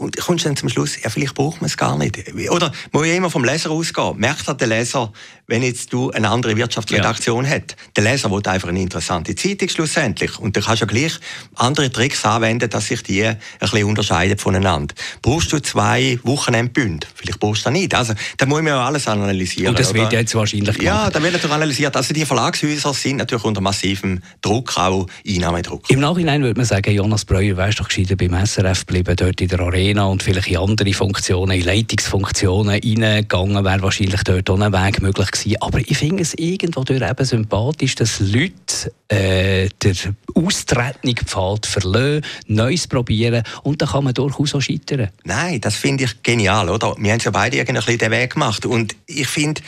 Und 0.00 0.16
kommst 0.16 0.46
dann 0.46 0.56
zum 0.56 0.70
Schluss, 0.70 0.98
ja, 1.02 1.10
vielleicht 1.10 1.34
braucht 1.34 1.60
man 1.60 1.68
es 1.68 1.76
gar 1.76 1.98
nicht. 1.98 2.32
Oder 2.48 2.72
muss 2.90 3.06
ja 3.06 3.12
immer 3.12 3.28
vom 3.28 3.44
Leser 3.44 3.70
ausgehen. 3.70 4.16
Merkt 4.16 4.48
hat 4.48 4.58
der 4.58 4.68
Leser, 4.68 5.12
wenn 5.46 5.62
jetzt 5.62 5.92
du 5.92 6.10
eine 6.10 6.30
andere 6.30 6.56
Wirtschaftsredaktion 6.56 7.44
ja. 7.44 7.50
hast. 7.50 7.76
Der 7.96 8.04
Leser 8.04 8.30
will 8.30 8.40
einfach 8.46 8.70
eine 8.70 8.80
interessante 8.80 9.34
Zeitung 9.34 9.68
schlussendlich. 9.68 10.38
Und 10.38 10.56
du 10.56 10.62
kannst 10.62 10.80
ja 10.80 10.86
gleich 10.86 11.20
andere 11.54 11.92
Tricks 11.92 12.24
anwenden, 12.24 12.70
dass 12.70 12.86
sich 12.86 13.02
die 13.02 13.26
ein 13.26 13.36
bisschen 13.58 13.84
unterscheiden 13.84 14.38
voneinander. 14.38 14.94
Brauchst 15.20 15.52
du 15.52 15.60
zwei 15.60 16.18
Wochenendbünde? 16.22 17.06
Vielleicht 17.14 17.38
brauchst 17.38 17.66
du 17.66 17.70
das 17.70 17.72
nicht. 17.74 17.94
Also, 17.94 18.14
da 18.38 18.46
muss 18.46 18.62
man 18.62 18.68
ja 18.68 18.86
alles 18.86 19.06
analysieren. 19.06 19.68
Und 19.68 19.78
das 19.78 19.90
oder? 19.90 20.00
wird 20.00 20.12
jetzt 20.14 20.34
wahrscheinlich 20.34 20.78
gemacht. 20.78 20.82
Ja, 20.82 21.10
da 21.10 21.22
wird 21.22 21.34
natürlich 21.34 21.54
analysiert. 21.54 21.94
Also, 21.94 22.14
die 22.14 22.24
Verlagshäuser 22.24 22.94
sind 22.94 23.16
natürlich 23.16 23.44
unter 23.44 23.60
massivem 23.60 24.22
Druck, 24.40 24.78
auch 24.78 25.06
Einnahmedruck. 25.28 25.90
Im 25.90 26.00
Nachhinein 26.00 26.42
würde 26.42 26.58
man 26.58 26.64
sagen, 26.64 26.90
Jonas 26.90 27.26
Breuer, 27.26 27.58
wärst 27.58 27.80
doch 27.80 27.88
gescheiter 27.88 28.16
beim 28.16 28.34
SRF 28.46 28.86
geblieben, 28.86 29.14
dort 29.14 29.38
in 29.42 29.48
der 29.48 29.60
Arena 29.60 29.89
Arena 29.90 30.06
und 30.06 30.22
vielleicht 30.22 30.48
in 30.48 30.56
andere 30.56 30.92
Funktionen, 30.92 31.58
in 31.58 31.64
Leitungsfunktionen 31.64 32.80
reingegangen, 32.80 33.64
wäre 33.64 33.82
wahrscheinlich 33.82 34.22
dort 34.22 34.48
auch 34.48 34.60
ein 34.60 34.72
Weg 34.72 35.02
möglich 35.02 35.30
gewesen. 35.30 35.56
Aber 35.60 35.78
ich 35.80 35.96
finde 35.96 36.22
es 36.22 36.34
irgendwo 36.34 36.84
durch 36.84 37.02
eben 37.02 37.24
sympathisch, 37.24 37.96
dass 37.96 38.20
Leute 38.20 38.92
äh, 39.08 39.68
den 39.82 39.96
austretenden 40.34 41.26
verlassen, 41.26 42.22
Neues 42.46 42.86
probieren 42.86 43.42
und 43.62 43.82
dann 43.82 43.88
kann 43.88 44.04
man 44.04 44.14
durchaus 44.14 44.54
auch 44.54 44.60
scheitern. 44.60 45.08
Nein, 45.24 45.60
das 45.60 45.74
finde 45.74 46.04
ich 46.04 46.22
genial. 46.22 46.68
Oder? 46.68 46.94
Wir 46.98 47.12
haben 47.12 47.20
ja 47.20 47.30
beide 47.30 47.56
irgendwie 47.56 47.98
den 47.98 48.10
Weg 48.10 48.34
gemacht 48.34 48.64
und 48.66 48.94
ich 49.06 49.26
finde, 49.26 49.60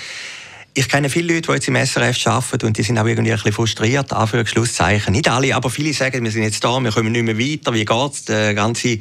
ich 0.75 0.89
kenne 0.89 1.11
viele 1.11 1.35
Leute, 1.35 1.49
die 1.49 1.53
jetzt 1.53 1.69
im 1.69 1.77
SRF 1.77 2.27
arbeiten 2.27 2.67
und 2.67 2.79
die 2.79 2.83
sind 2.83 2.99
auch 2.99 3.07
irgendwie 3.07 3.33
ein 3.33 3.37
bisschen 3.37 3.53
frustriert, 3.53 4.13
Anführungszeichen. 4.13 5.13
Nicht 5.13 5.29
alle, 5.29 5.55
aber 5.55 5.69
viele 5.69 5.93
sagen, 5.93 6.25
wir 6.25 6.31
sind 6.31 6.45
jetzt 6.45 6.65
da, 6.65 6.81
wir 6.81 6.91
kommen 6.91 7.13
nicht 7.13 7.25
mehr 7.25 7.39
weiter, 7.39 7.75
wie 7.75 7.85
geht's, 7.85 8.25
das 8.25 8.55
ganze 8.55 8.99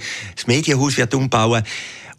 Medienhaus 0.47 0.97
wird 0.97 1.13
umbauen. 1.13 1.63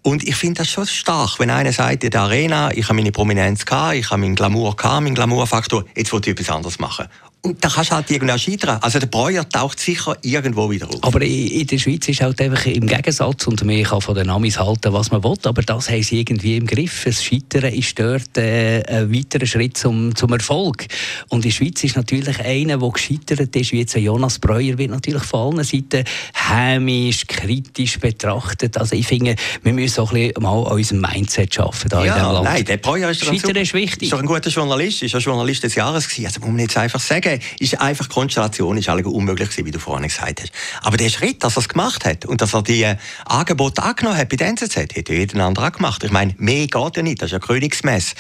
Und 0.01 0.27
ich 0.27 0.37
finde 0.37 0.63
das 0.63 0.71
schon 0.71 0.87
stark, 0.87 1.39
wenn 1.39 1.51
einer 1.51 1.73
sagt, 1.73 2.03
in 2.03 2.11
der 2.11 2.23
Arena, 2.23 2.73
ich 2.73 2.85
habe 2.85 2.95
meine 2.95 3.13
Prominenz 3.13 3.67
gehabt, 3.67 3.97
ich 3.97 4.11
habe 4.11 4.23
meinen 4.23 4.35
Glamour 4.35 4.75
gehabt, 4.75 5.05
meinen 5.05 5.15
Glamourfaktor, 5.15 5.85
jetzt 5.95 6.13
will 6.13 6.21
ich 6.25 6.29
etwas 6.29 6.51
anderes 6.51 6.79
machen. 6.79 7.07
Und 7.45 7.65
da 7.65 7.69
kannst 7.69 7.91
du 7.91 7.97
halt 7.97 8.09
irgendwie 8.09 8.39
scheitern. 8.39 8.79
Also 8.81 9.01
der 9.01 9.09
Breuer 9.09 9.49
taucht 9.49 9.81
sicher 9.81 10.17
irgendwo 10.23 10.71
wieder 10.71 10.89
auf. 10.89 11.03
Aber 11.03 11.21
in 11.23 11.67
der 11.67 11.79
Schweiz 11.79 12.09
ist 12.09 12.21
halt 12.21 12.41
einfach 12.41 12.67
im 12.67 12.87
Gegensatz, 12.87 13.49
und 13.49 13.65
man 13.65 13.83
kann 13.83 14.01
von 14.01 14.15
den 14.15 14.31
Amis 14.31 14.61
halten, 14.61 14.93
was 14.93 15.11
man 15.11 15.25
will, 15.25 15.35
aber 15.43 15.63
das 15.63 15.91
haben 15.91 16.03
sie 16.05 16.21
irgendwie 16.21 16.57
im 16.57 16.69
Griff. 16.69 17.03
Das 17.05 17.25
Scheitern 17.25 17.73
ist 17.73 17.99
dort 17.99 18.39
äh, 18.39 18.85
ein 18.87 19.13
weiterer 19.13 19.47
Schritt 19.47 19.77
zum, 19.77 20.15
zum 20.15 20.33
Erfolg. 20.33 20.87
Und 21.31 21.45
in 21.45 21.51
der 21.51 21.57
Schweiz 21.57 21.83
ist 21.83 21.97
natürlich 21.97 22.39
einer, 22.39 22.79
der 22.79 22.91
gescheitert 22.91 23.57
ist, 23.57 23.73
wie 23.73 23.81
jetzt 23.81 23.97
Jonas 23.97 24.39
Breuer, 24.39 24.79
wird 24.79 24.91
natürlich 24.91 25.25
von 25.25 25.55
allen 25.55 25.65
Seiten 25.65 26.05
hämisch, 26.35 27.27
kritisch 27.27 27.99
betrachtet. 27.99 28.79
Also 28.79 28.95
ich 28.95 29.09
finde, 29.09 29.35
wir 29.65 29.73
müssen 29.73 30.01
auch 30.01 30.13
ein 30.13 30.29
bisschen 30.29 30.43
mal 30.45 30.65
an 30.65 30.73
unserem 30.75 31.01
Mindset 31.01 31.59
arbeiten. 31.59 31.89
Da 31.89 32.05
ja, 32.05 32.17
in 32.17 32.35
Land. 32.35 32.45
nein, 32.45 32.65
der 32.65 32.77
Breuer 32.77 33.11
ist, 33.11 33.25
Scheitern 33.25 33.57
ist 33.57 33.75
wichtig. 33.75 34.05
Ist 34.05 34.13
doch 34.13 34.21
ein 34.21 34.27
guter 34.27 34.51
Journalist, 34.51 35.03
ist 35.03 35.15
ein 35.17 35.21
Journalist 35.21 35.65
des 35.65 35.75
Jahres 35.75 36.09
gewesen. 36.09 36.27
Also 36.27 36.41
muss 36.41 36.51
man 36.51 36.61
jetzt 36.61 36.77
einfach 36.77 37.01
sagen, 37.01 37.32
ist 37.59 37.81
einfach 37.81 38.09
Konstellation 38.09 38.77
ist 38.77 38.89
alle 38.89 39.05
unmöglich 39.05 39.51
gewesen, 39.51 39.67
wie 39.67 39.71
du 39.71 39.79
vorhin 39.79 40.09
gesagt 40.09 40.43
hast. 40.43 40.53
Aber 40.83 40.97
der 40.97 41.09
Schritt, 41.09 41.43
dass 41.45 41.57
er 41.57 41.61
es 41.61 41.69
gemacht 41.69 42.05
hat 42.05 42.25
und 42.25 42.41
dass 42.41 42.55
er 42.55 42.63
die 42.63 42.83
äh, 42.83 42.97
Angebote 43.25 43.83
angenommen 43.83 44.17
hat 44.17 44.29
bei 44.29 44.37
der 44.37 44.49
NZZ, 44.49 44.77
hätte 44.77 45.13
jeden 45.13 45.41
anderen 45.41 45.69
auch 45.69 45.77
gemacht. 45.77 46.05
Ich 46.05 46.11
meine, 46.11 46.35
mehr 46.39 46.67
geht 46.67 46.97
ja 46.97 47.03
nicht, 47.03 47.23
das 47.23 47.27
ist 47.27 47.33
ja 47.33 47.39
Königsmess. 47.39 48.15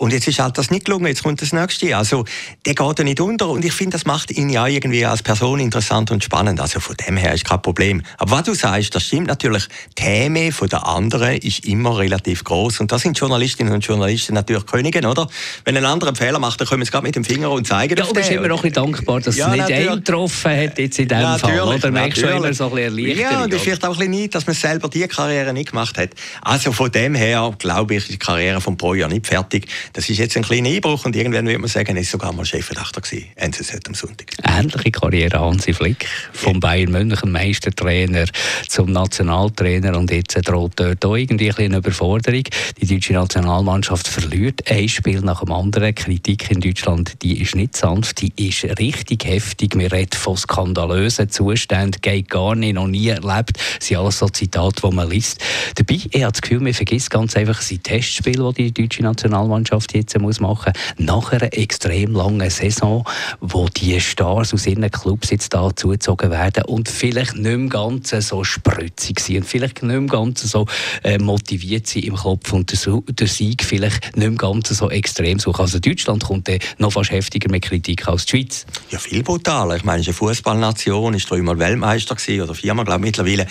Und 0.00 0.14
jetzt 0.14 0.26
ist 0.26 0.38
halt 0.38 0.56
das 0.56 0.70
nicht 0.70 0.86
gelungen, 0.86 1.08
jetzt 1.08 1.22
kommt 1.22 1.42
das 1.42 1.52
nächste. 1.52 1.94
Also, 1.94 2.24
der 2.64 2.74
geht 2.74 2.98
ja 2.98 3.04
nicht 3.04 3.20
unter 3.20 3.50
und 3.50 3.62
ich 3.66 3.74
finde, 3.74 3.98
das 3.98 4.06
macht 4.06 4.30
ihn 4.30 4.48
ja 4.48 4.66
irgendwie 4.66 5.04
als 5.04 5.22
Person 5.22 5.60
interessant 5.60 6.10
und 6.10 6.24
spannend. 6.24 6.58
Also 6.58 6.80
von 6.80 6.96
dem 6.96 7.18
her 7.18 7.34
ist 7.34 7.44
kein 7.44 7.60
Problem. 7.60 8.00
Aber 8.16 8.30
was 8.30 8.44
du 8.44 8.54
sagst, 8.54 8.94
das 8.94 9.04
stimmt 9.04 9.26
natürlich. 9.26 9.68
Die 9.98 10.02
Themen 10.02 10.52
von 10.52 10.70
der 10.70 10.86
anderen 10.86 11.36
ist 11.36 11.66
immer 11.66 11.98
relativ 11.98 12.44
groß 12.44 12.80
und 12.80 12.90
da 12.90 12.98
sind 12.98 13.18
Journalistinnen 13.18 13.74
und 13.74 13.84
Journalisten 13.84 14.32
natürlich 14.32 14.64
Könige, 14.64 15.06
oder? 15.06 15.28
Wenn 15.66 15.76
ein 15.76 15.84
anderer 15.84 16.08
einen 16.08 16.16
Fehler 16.16 16.38
macht, 16.38 16.58
dann 16.62 16.66
können 16.66 16.80
wir 16.80 16.84
es 16.84 16.92
gerade 16.92 17.04
mit 17.04 17.14
dem 17.14 17.24
Finger 17.24 17.50
und 17.50 17.66
zeigen 17.66 17.94
ja, 17.98 18.06
den. 18.06 18.22
Ja, 18.24 18.42
immer 18.42 18.54
auch 18.54 18.64
ein 18.64 18.72
dankbar, 18.72 19.20
dass 19.20 19.36
ja, 19.36 19.48
es 19.48 19.52
nicht 19.52 19.70
einen 19.70 20.02
getroffen 20.02 20.50
hat 20.50 20.78
jetzt 20.78 20.98
in 20.98 21.08
diesem 21.08 21.38
Fall. 21.38 21.60
Oder 21.60 21.90
merkst 21.90 22.22
du 22.22 22.26
immer 22.26 22.54
so 22.54 22.64
ein 22.64 22.70
bisschen 22.70 22.98
Erleichterung? 22.98 23.32
Ja, 23.32 23.44
und 23.44 23.52
ist 23.52 23.60
vielleicht 23.60 23.84
auch 23.84 23.88
ein 23.90 23.98
bisschen 23.98 24.10
nicht, 24.12 24.34
dass 24.34 24.46
man 24.46 24.56
selber 24.56 24.88
die 24.88 25.06
Karriere 25.06 25.52
nicht 25.52 25.72
gemacht 25.72 25.98
hat. 25.98 26.12
Also 26.40 26.72
von 26.72 26.90
dem 26.90 27.14
her, 27.14 27.54
glaube 27.58 27.96
ich, 27.96 28.04
ist 28.04 28.12
die 28.12 28.18
Karriere 28.18 28.62
von 28.62 28.78
Breuer 28.78 29.06
nicht 29.06 29.26
fertig. 29.26 29.68
Das 29.92 30.08
ist 30.08 30.18
jetzt 30.18 30.36
ein 30.36 30.44
kleiner 30.44 30.68
Einbruch 30.68 31.04
und 31.04 31.16
irgendwann 31.16 31.46
würde 31.46 31.58
man 31.58 31.68
sagen, 31.68 31.96
er 31.96 32.02
ist 32.02 32.12
sogar 32.12 32.32
mal 32.32 32.44
Chefredakteur 32.44 33.02
gewesen, 33.02 33.26
NZZ 33.34 33.88
am 33.88 33.94
Sonntag. 33.94 34.32
Ähnliche 34.44 34.92
Karriere 34.92 35.40
Hansi 35.40 35.72
Flick, 35.72 36.06
vom 36.32 36.54
ja. 36.54 36.58
Bayern 36.60 36.92
München 36.92 37.32
Meistertrainer 37.32 38.26
zum 38.68 38.92
Nationaltrainer 38.92 39.98
und 39.98 40.12
jetzt 40.12 40.36
droht 40.48 40.74
dort 40.76 41.04
auch 41.04 41.16
irgendwie 41.16 41.52
eine 41.52 41.78
Überforderung. 41.78 42.44
Die 42.80 42.86
deutsche 42.86 43.14
Nationalmannschaft 43.14 44.06
verliert 44.06 44.70
ein 44.70 44.88
Spiel 44.88 45.20
nach 45.22 45.40
dem 45.40 45.52
anderen. 45.52 45.92
Kritik 45.92 46.50
in 46.52 46.60
Deutschland, 46.60 47.20
die 47.22 47.40
ist 47.40 47.56
nicht 47.56 47.76
sanft, 47.76 48.20
die 48.20 48.32
ist 48.48 48.64
richtig 48.78 49.24
heftig. 49.24 49.76
Wir 49.76 49.90
reden 49.90 50.16
von 50.16 50.36
skandalösen 50.36 51.30
Zuständen, 51.30 52.00
geht 52.00 52.30
gar 52.30 52.54
nicht, 52.54 52.74
noch 52.74 52.86
nie 52.86 53.08
erlebt. 53.08 53.58
Das 53.78 53.88
sind 53.88 53.96
alles 53.96 54.18
so 54.18 54.28
Zitate, 54.28 54.82
die 54.88 54.94
man 54.94 55.10
liest. 55.10 55.40
Dabei, 55.74 55.94
ich 55.94 56.22
habe 56.22 56.32
das 56.32 56.42
Gefühl, 56.42 56.60
man 56.60 56.74
vergisst 56.74 57.10
ganz 57.10 57.36
einfach, 57.36 57.58
das 57.58 57.74
Testspiel, 57.82 58.52
die 58.56 58.70
die 58.70 58.82
deutsche 58.82 59.02
Nationalmannschaft 59.02 59.79
jetzt 59.92 60.18
muss 60.18 60.40
machen 60.40 60.72
nach 60.98 61.32
einer 61.32 61.52
extrem 61.56 62.14
langen 62.14 62.50
Saison, 62.50 63.04
wo 63.40 63.68
die 63.68 64.00
Stars 64.00 64.52
aus 64.52 64.66
ihren 64.66 64.90
Clubs 64.90 65.30
jetzt 65.30 65.54
da 65.54 65.74
zugezogen 65.74 66.30
werden 66.30 66.64
und 66.64 66.88
vielleicht 66.88 67.36
nicht 67.36 67.56
mehr 67.56 67.68
ganz 67.68 68.10
so 68.10 68.44
spritzig 68.44 69.20
sind 69.20 69.38
und 69.38 69.44
vielleicht 69.44 69.82
nicht 69.82 69.98
mehr 69.98 70.08
ganz 70.08 70.42
so 70.42 70.66
äh, 71.02 71.18
motiviert 71.18 71.86
sind 71.86 72.04
im 72.04 72.16
Kopf 72.16 72.52
und 72.52 72.70
der, 72.70 73.28
Sieg 73.28 73.64
vielleicht 73.64 74.16
nicht 74.16 74.28
mehr 74.28 74.36
ganz 74.36 74.68
so 74.68 74.90
extrem 74.90 75.38
suchen. 75.38 75.60
Also 75.60 75.78
Deutschland 75.78 76.24
kommt 76.24 76.48
noch 76.78 76.92
fast 76.92 77.10
heftiger 77.10 77.50
mit 77.50 77.62
Kritik 77.62 78.08
als 78.08 78.26
die 78.26 78.38
Schweiz. 78.38 78.66
Ja, 78.90 78.98
viel 78.98 79.22
brutaler. 79.22 79.76
Ich 79.76 79.84
meine, 79.84 80.00
es 80.00 80.08
ist 80.08 80.20
eine 80.20 80.28
Fußballnation, 80.28 81.14
ist 81.14 81.30
dreimal 81.30 81.58
Weltmeister 81.58 82.14
gewesen, 82.14 82.42
oder 82.42 82.54
viermal, 82.54 82.84
glaube 82.84 83.00
ich, 83.00 83.06
mittlerweile. 83.06 83.46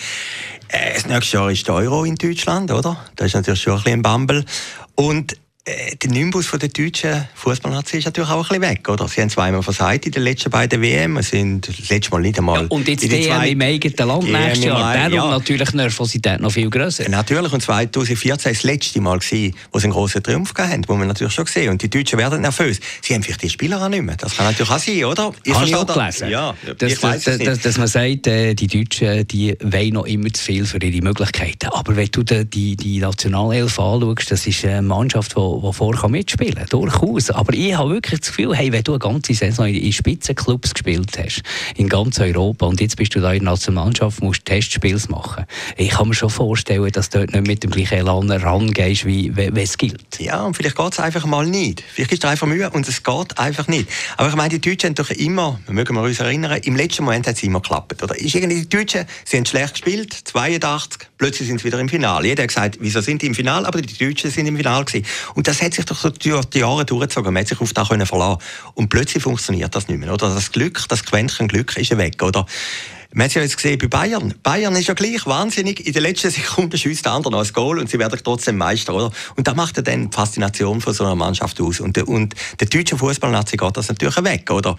Äh, 0.68 0.94
das 0.94 1.06
nächste 1.06 1.36
Jahr 1.36 1.50
ist 1.50 1.66
der 1.66 1.74
Euro 1.74 2.04
in 2.04 2.16
Deutschland, 2.16 2.70
oder? 2.70 3.04
Das 3.16 3.28
ist 3.28 3.34
natürlich 3.34 3.62
schon 3.62 3.74
ein 3.74 3.82
bisschen 3.82 3.98
ein 4.00 4.02
Bumble. 4.02 4.44
Und 4.94 5.36
der 5.66 6.10
Nimbus 6.10 6.46
von 6.46 6.58
der 6.58 6.70
deutschen 6.70 7.28
Fußballnation 7.34 7.98
ist 7.98 8.06
natürlich 8.06 8.30
auch 8.30 8.50
ein 8.50 8.60
bisschen 8.60 8.62
weg, 8.62 8.88
oder? 8.88 9.06
Sie 9.08 9.20
haben 9.20 9.28
zweimal 9.28 9.62
versagt 9.62 10.06
in 10.06 10.12
den 10.12 10.22
letzten 10.22 10.50
beiden 10.50 10.80
WM, 10.80 11.20
Sie 11.22 11.36
sind 11.36 11.68
das 11.68 11.90
letzte 11.90 12.12
Mal 12.12 12.22
nicht 12.22 12.38
einmal... 12.38 12.62
Ja, 12.62 12.66
und 12.68 12.88
jetzt 12.88 13.02
die 13.02 13.28
EM 13.28 13.42
im 13.42 13.60
eigenen 13.60 14.08
Land 14.08 14.24
nächstes 14.24 14.64
Jahr, 14.64 14.94
darum 14.94 15.12
ja. 15.12 15.30
natürlich 15.30 15.72
Nervosität 15.72 16.40
noch 16.40 16.50
viel 16.50 16.70
grösser. 16.70 17.08
Natürlich, 17.10 17.52
und 17.52 17.62
2014 17.62 18.30
war 18.30 18.52
das 18.52 18.62
letzte 18.62 19.00
Mal, 19.00 19.18
gewesen, 19.18 19.54
wo 19.70 19.78
sie 19.78 19.84
einen 19.84 19.92
grossen 19.92 20.22
Triumph 20.22 20.54
hatten, 20.56 20.82
wo 20.88 20.94
man 20.94 21.08
natürlich 21.08 21.34
schon 21.34 21.44
gesehen 21.44 21.70
Und 21.70 21.82
die 21.82 21.90
Deutschen 21.90 22.18
werden 22.18 22.40
nervös. 22.40 22.80
Sie 23.02 23.14
haben 23.14 23.22
vielleicht 23.22 23.42
die 23.42 23.50
Spieler 23.50 23.82
auch 23.82 23.88
nicht 23.88 24.02
mehr. 24.02 24.16
Das 24.16 24.36
kann 24.36 24.46
natürlich 24.46 24.70
auch 24.70 24.78
sein, 24.78 25.04
oder? 25.04 25.32
Ich 25.44 25.54
Habe 25.54 25.66
ich 25.66 25.76
auch 25.76 25.86
gelesen. 25.86 26.30
Ja, 26.30 26.54
dass, 26.78 27.00
dass, 27.00 27.24
dass, 27.24 27.60
dass, 27.60 27.78
man 27.78 27.86
sagt, 27.86 28.26
äh, 28.26 28.54
die 28.54 28.66
Deutschen 28.66 29.26
die 29.28 29.56
wollen 29.60 29.92
noch 29.92 30.06
immer 30.06 30.32
zu 30.32 30.42
viel 30.42 30.64
für 30.64 30.82
ihre 30.82 31.02
Möglichkeiten. 31.02 31.68
Aber 31.68 31.96
wenn 31.96 32.08
du 32.10 32.22
die, 32.22 32.76
die 32.76 32.98
Nationalelf 32.98 33.78
anschaust, 33.78 34.30
das 34.30 34.46
ist 34.46 34.64
eine 34.64 34.82
Mannschaft, 34.82 35.36
die 35.36 35.49
die 35.58 35.72
vorher 35.72 36.08
mitspielen 36.08 36.54
kann. 36.54 36.66
Durchaus. 36.68 37.30
Aber 37.30 37.52
ich 37.54 37.74
habe 37.74 37.90
wirklich 37.90 38.20
das 38.20 38.28
Gefühl, 38.30 38.54
hey, 38.54 38.72
wenn 38.72 38.84
du 38.84 38.92
eine 38.92 38.98
ganze 38.98 39.34
Saison 39.34 39.66
in 39.66 39.92
Spitzenclubs 39.92 40.74
gespielt 40.74 41.18
hast, 41.18 41.42
in 41.76 41.88
ganz 41.88 42.18
Europa, 42.20 42.66
und 42.66 42.80
jetzt 42.80 42.96
bist 42.96 43.14
du 43.14 43.20
da 43.20 43.32
in 43.32 43.44
der 43.44 43.52
Nationalmannschaft, 43.52 44.22
musst 44.22 44.44
Testspiele 44.44 45.00
machen. 45.08 45.44
Ich 45.76 45.90
kann 45.90 46.08
mir 46.08 46.14
schon 46.14 46.30
vorstellen, 46.30 46.90
dass 46.92 47.10
du 47.10 47.18
dort 47.18 47.32
nicht 47.32 47.46
mit 47.46 47.62
dem 47.62 47.70
gleichen 47.70 47.98
Elan 47.98 48.30
rangehst, 48.30 49.04
wie 49.06 49.32
es 49.54 49.78
gilt. 49.78 50.20
Ja, 50.20 50.42
und 50.44 50.56
vielleicht 50.56 50.76
geht 50.76 50.92
es 50.92 51.00
einfach 51.00 51.24
mal 51.26 51.46
nicht. 51.46 51.82
Vielleicht 51.82 52.12
ist 52.12 52.24
es 52.24 52.30
einfach 52.30 52.46
Mühe 52.46 52.68
und 52.70 52.86
es 52.88 53.02
geht 53.02 53.38
einfach 53.38 53.68
nicht. 53.68 53.88
Aber 54.16 54.28
ich 54.28 54.36
meine, 54.36 54.58
die 54.58 54.60
Deutschen 54.60 54.88
haben 54.88 54.94
doch 54.94 55.10
immer, 55.10 55.60
wir 55.66 55.74
mögen 55.74 55.96
uns 55.96 56.20
erinnern, 56.20 56.60
im 56.62 56.76
letzten 56.76 57.04
Moment 57.04 57.26
hat 57.26 57.36
es 57.36 57.42
immer 57.42 57.60
geklappt. 57.60 58.02
Oder 58.02 58.18
ist 58.18 58.34
irgendwie 58.34 58.62
die 58.62 58.68
Deutschen, 58.68 59.06
sie 59.24 59.36
haben 59.36 59.46
schlecht 59.46 59.74
gespielt, 59.74 60.12
82, 60.12 61.09
plötzlich 61.20 61.48
sind 61.48 61.60
sie 61.60 61.66
wieder 61.66 61.78
im 61.78 61.88
Finale. 61.88 62.26
Jeder 62.26 62.42
hat 62.42 62.48
gesagt, 62.48 62.78
wieso 62.80 63.00
sind 63.00 63.22
die 63.22 63.26
im 63.26 63.34
Finale? 63.34 63.68
Aber 63.68 63.80
die 63.80 63.96
Deutschen 63.96 64.30
sind 64.30 64.46
im 64.46 64.56
Finale 64.56 64.84
gewesen. 64.84 65.06
Und 65.34 65.46
das 65.46 65.62
hat 65.62 65.74
sich 65.74 65.84
doch 65.84 66.10
durch 66.10 66.44
die 66.46 66.58
Jahre 66.58 66.84
durchgezogen. 66.84 67.32
Man 67.32 67.42
hat 67.42 67.48
sich 67.48 67.60
auf 67.60 67.72
das 67.72 67.88
verlassen 67.88 68.38
Und 68.74 68.88
plötzlich 68.88 69.22
funktioniert 69.22 69.74
das 69.74 69.86
nicht 69.86 69.98
mehr. 70.00 70.12
Oder 70.12 70.34
das 70.34 70.50
Glück, 70.50 70.82
das 70.88 71.04
Quäntchen 71.04 71.46
Glück 71.46 71.76
ist 71.76 71.96
weg. 71.96 72.20
Oder 72.22 72.46
man 73.12 73.24
hat 73.24 73.30
es 73.30 73.34
ja 73.34 73.42
jetzt 73.42 73.56
gesehen 73.56 73.76
bei 73.78 73.88
Bayern. 73.88 74.34
Bayern 74.42 74.74
ist 74.76 74.86
ja 74.86 74.94
gleich 74.94 75.26
wahnsinnig. 75.26 75.84
In 75.84 75.92
der 75.92 76.02
letzten 76.02 76.30
Sekunde 76.30 76.78
schießt 76.78 77.04
der 77.04 77.12
andere 77.12 77.32
noch 77.32 77.44
ein 77.44 77.52
Goal 77.52 77.78
und 77.78 77.90
sie 77.90 77.98
werden 77.98 78.18
trotzdem 78.22 78.56
Meister, 78.56 78.94
oder? 78.94 79.10
Und 79.36 79.48
da 79.48 79.54
macht 79.54 79.76
er 79.78 79.82
dann 79.82 80.10
die 80.10 80.14
Faszination 80.14 80.80
von 80.80 80.94
so 80.94 81.04
einer 81.04 81.16
Mannschaft 81.16 81.60
aus. 81.60 81.80
Und, 81.80 81.98
und 81.98 82.34
der 82.60 82.68
deutsche 82.68 82.96
Fußballnazi 82.96 83.56
geht 83.56 83.76
das 83.76 83.88
natürlich 83.88 84.16
weg, 84.22 84.50
oder? 84.50 84.76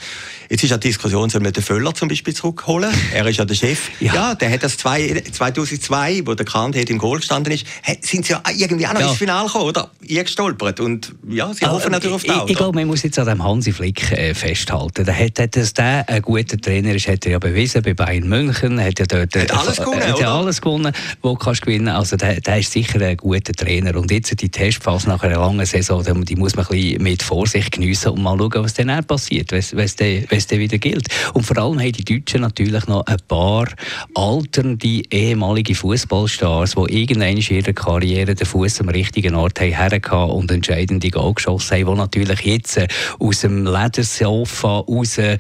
Jetzt 0.50 0.64
ist 0.64 0.70
ja 0.70 0.78
die 0.78 0.88
Diskussion, 0.88 1.30
soll 1.30 1.42
man 1.42 1.52
den 1.52 1.64
Völler 1.64 1.94
zum 1.94 2.08
Beispiel 2.08 2.34
zurückholen? 2.34 2.94
Er 3.14 3.28
ist 3.28 3.38
ja 3.38 3.46
der 3.46 3.56
Chef. 3.56 3.90
Ja, 4.00 4.14
ja 4.14 4.36
der 4.36 4.52
hat 4.52 4.64
das 4.64 4.78
zwei, 4.78 5.22
2002, 5.32 6.22
wo 6.26 6.34
der 6.34 6.46
Kahn 6.46 6.72
im 6.72 6.98
Goal 6.98 7.20
gestanden 7.20 7.54
ist, 7.54 7.66
sind 8.02 8.26
sie 8.26 8.32
ja 8.32 8.42
irgendwie 8.56 8.88
auch 8.88 8.94
noch 8.94 9.02
ja. 9.02 9.10
ins 9.10 9.18
Finale 9.18 9.48
gekommen, 9.48 9.66
oder? 9.66 9.92
Gestolpert. 10.08 10.80
Und 10.80 11.14
ja, 11.28 11.54
sie 11.54 11.66
hoffen 11.66 11.92
natürlich 11.92 12.16
auf 12.16 12.24
das. 12.24 12.44
Ich, 12.46 12.52
ich 12.52 12.58
glaube, 12.58 12.80
man 12.80 12.88
muss 12.88 13.04
jetzt 13.04 13.20
an 13.20 13.28
dem 13.28 13.44
Hansi 13.44 13.74
Flick 13.74 14.12
äh, 14.12 14.34
festhalten. 14.34 15.06
Der 15.06 15.18
hat, 15.18 15.56
dass 15.56 15.74
der 15.74 16.08
ein 16.08 16.22
guter 16.22 16.58
Trainer 16.58 16.96
ist, 16.96 17.08
hat 17.08 17.26
er 17.26 17.34
ja 17.34 17.40
bewiesen 17.40 17.82
bei 17.82 17.94
Bayern 17.94 18.21
Bayern 18.22 18.46
München, 18.46 18.80
hat 18.84 19.00
ja 19.00 19.06
dort 19.06 19.36
hat 19.36 19.52
alles 19.52 19.78
gewonnen, 19.78 20.04
hat 20.04 20.20
ja 20.20 20.38
alles 20.38 20.62
gewonnen, 20.62 20.94
wo 21.22 21.36
du 21.36 21.52
gewinnen 21.62 21.90
Also 21.90 22.16
der, 22.18 22.42
der 22.42 22.60
ist 22.60 22.72
sicher 22.72 23.02
ein 23.02 23.18
guter 23.18 23.54
Trainer. 23.54 23.96
Und 23.98 24.12
jetzt 24.12 24.40
die 24.42 24.50
Testphase 24.50 25.10
nach 25.10 25.24
einer 25.24 25.40
langen 25.40 25.66
Saison, 25.66 26.04
die 26.04 26.36
muss 26.36 26.56
man 26.56 26.66
ein 26.66 26.72
bisschen 26.72 27.04
mit 27.04 27.24
Vorsicht 27.24 27.72
geniessen 27.72 28.10
und 28.10 28.22
mal 28.22 28.38
schauen, 28.38 28.64
was 28.64 28.74
dann 28.74 29.04
passiert, 29.06 29.52
wenn 29.52 29.60
es 29.60 30.48
dann 30.48 30.60
wieder 30.60 30.78
gilt. 30.78 31.08
Und 31.34 31.46
vor 31.46 31.58
allem 31.58 31.80
haben 31.80 31.92
die 31.92 32.06
Deutschen 32.06 32.42
natürlich 32.42 32.88
noch 32.88 33.06
ein 33.06 33.18
paar 33.28 33.68
alternde 34.16 35.04
ehemalige 35.10 35.76
Fußballstars, 35.76 36.76
die 36.76 37.02
irgendwann 37.02 37.38
in 37.38 37.56
ihrer 37.56 37.74
Karriere 37.74 38.36
den 38.36 38.46
Fuß 38.46 38.82
am 38.82 38.90
richtigen 38.90 39.36
Ort 39.36 39.60
haben 39.60 40.32
und 40.32 40.52
entscheidende 40.52 41.10
Goal 41.10 41.34
geschossen 41.34 41.78
haben, 41.78 41.92
die 41.94 41.98
natürlich 41.98 42.42
jetzt 42.42 42.78
äh, 42.78 42.88
aus 43.20 43.42
dem 43.42 43.66
Ledersofa 43.66 44.80
raus 44.80 45.18
äh, 45.18 45.38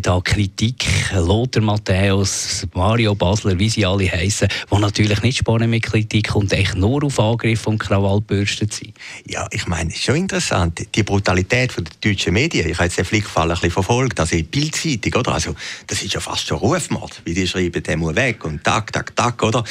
da 0.00 0.20
Kritik, 0.22 0.84
Lothar 1.14 1.62
Matthäus, 1.62 2.23
Matthäus, 2.24 2.66
Mario 2.72 3.14
Basler, 3.14 3.58
wie 3.58 3.68
sie 3.68 3.84
alle 3.84 4.10
heißen, 4.10 4.48
die 4.70 4.78
natürlich 4.78 5.22
nicht 5.22 5.38
sparen 5.38 5.68
mit 5.68 5.82
Kritik 5.82 6.34
und 6.34 6.52
echt 6.54 6.74
nur 6.74 7.04
auf 7.04 7.20
Angriff 7.20 7.66
und 7.66 7.78
Krawall 7.78 8.20
gebürstet 8.20 8.72
sind. 8.72 8.94
Ja, 9.26 9.46
ich 9.50 9.66
meine, 9.66 9.90
es 9.90 9.96
ist 9.96 10.04
schon 10.04 10.16
interessant, 10.16 10.86
die 10.94 11.02
Brutalität 11.02 11.76
der 11.76 11.84
deutschen 12.00 12.32
Medien. 12.32 12.68
Ich 12.68 12.76
habe 12.76 12.84
jetzt 12.84 12.96
den 12.96 13.04
Flickfall 13.04 13.50
ein 13.50 13.54
bisschen 13.54 13.72
verfolgt, 13.72 14.18
also 14.20 14.36
die 14.36 14.42
Bildzeitung, 14.42 15.20
oder? 15.20 15.34
Also, 15.34 15.54
das 15.86 16.02
ist 16.02 16.14
ja 16.14 16.20
fast 16.20 16.46
schon 16.46 16.58
Rufmord, 16.58 17.20
wie 17.26 17.34
die 17.34 17.46
schreiben, 17.46 17.82
der 17.82 17.96
muss 17.98 18.16
weg 18.16 18.42
und 18.44 18.64
tak, 18.64 18.90
tak, 18.90 19.14
tak, 19.14 19.42
oder? 19.42 19.62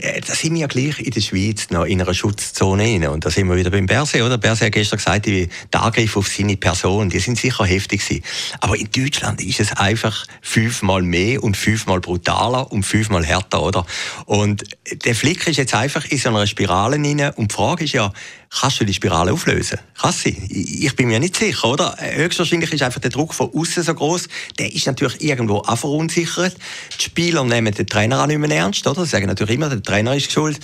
Äh, 0.00 0.20
da 0.20 0.34
sind 0.34 0.54
wir 0.54 0.60
ja 0.60 0.66
gleich 0.68 1.00
in 1.00 1.10
der 1.10 1.20
Schweiz 1.20 1.70
noch 1.70 1.86
in 1.86 2.00
einer 2.00 2.14
Schutzzone 2.14 2.84
rein 2.84 3.08
und 3.08 3.24
da 3.24 3.30
sind 3.30 3.48
wir 3.48 3.56
wieder 3.56 3.70
beim 3.70 3.86
Berse, 3.86 4.24
oder? 4.24 4.38
Berse 4.38 4.66
hat 4.66 4.72
gestern 4.72 4.98
gesagt, 4.98 5.26
die 5.26 5.48
Angriffe 5.72 6.20
auf 6.20 6.28
seine 6.28 6.56
Person, 6.56 7.10
die 7.10 7.18
sind 7.18 7.36
sicher 7.36 7.64
heftig 7.64 8.06
gewesen. 8.06 8.22
Aber 8.60 8.76
in 8.76 8.88
Deutschland 8.92 9.40
ist 9.40 9.58
es 9.58 9.72
einfach 9.72 10.24
fünfmal 10.40 11.02
mehr 11.02 11.42
und 11.42 11.56
fünfmal 11.56 11.95
brutaler 12.00 12.70
und 12.70 12.84
fünfmal 12.84 13.24
härter, 13.24 13.62
oder? 13.62 13.86
Und 14.26 14.64
der 15.04 15.14
Flick 15.14 15.46
ist 15.46 15.56
jetzt 15.56 15.74
einfach 15.74 16.04
in 16.06 16.18
so 16.18 16.28
einer 16.28 16.46
Spirale 16.46 16.96
rein 16.96 17.32
und 17.36 17.50
die 17.50 17.54
Frage 17.54 17.84
ist 17.84 17.92
ja, 17.92 18.12
kannst 18.50 18.80
du 18.80 18.84
die 18.84 18.94
Spirale 18.94 19.32
auflösen? 19.32 19.78
Kannst 19.98 20.26
du? 20.26 20.30
Ich 20.30 20.94
bin 20.96 21.08
mir 21.08 21.20
nicht 21.20 21.36
sicher, 21.36 21.68
oder? 21.68 21.96
Höchstwahrscheinlich 21.98 22.72
ist 22.72 22.82
einfach 22.82 23.00
der 23.00 23.10
Druck 23.10 23.34
von 23.34 23.50
außen 23.54 23.82
so 23.82 23.94
groß. 23.94 24.28
Der 24.58 24.72
ist 24.72 24.86
natürlich 24.86 25.22
irgendwo 25.22 25.58
auch 25.58 25.78
verunsichert. 25.78 26.56
Die 26.98 27.04
Spieler 27.04 27.44
nehmen 27.44 27.74
den 27.74 27.86
Trainer 27.86 28.22
auch 28.22 28.26
nicht 28.26 28.38
mehr 28.38 28.50
ernst, 28.50 28.86
oder? 28.86 29.04
Sie 29.04 29.10
sagen 29.10 29.26
natürlich 29.26 29.56
immer, 29.56 29.68
der 29.68 29.82
Trainer 29.82 30.14
ist 30.14 30.32
schuld. 30.32 30.58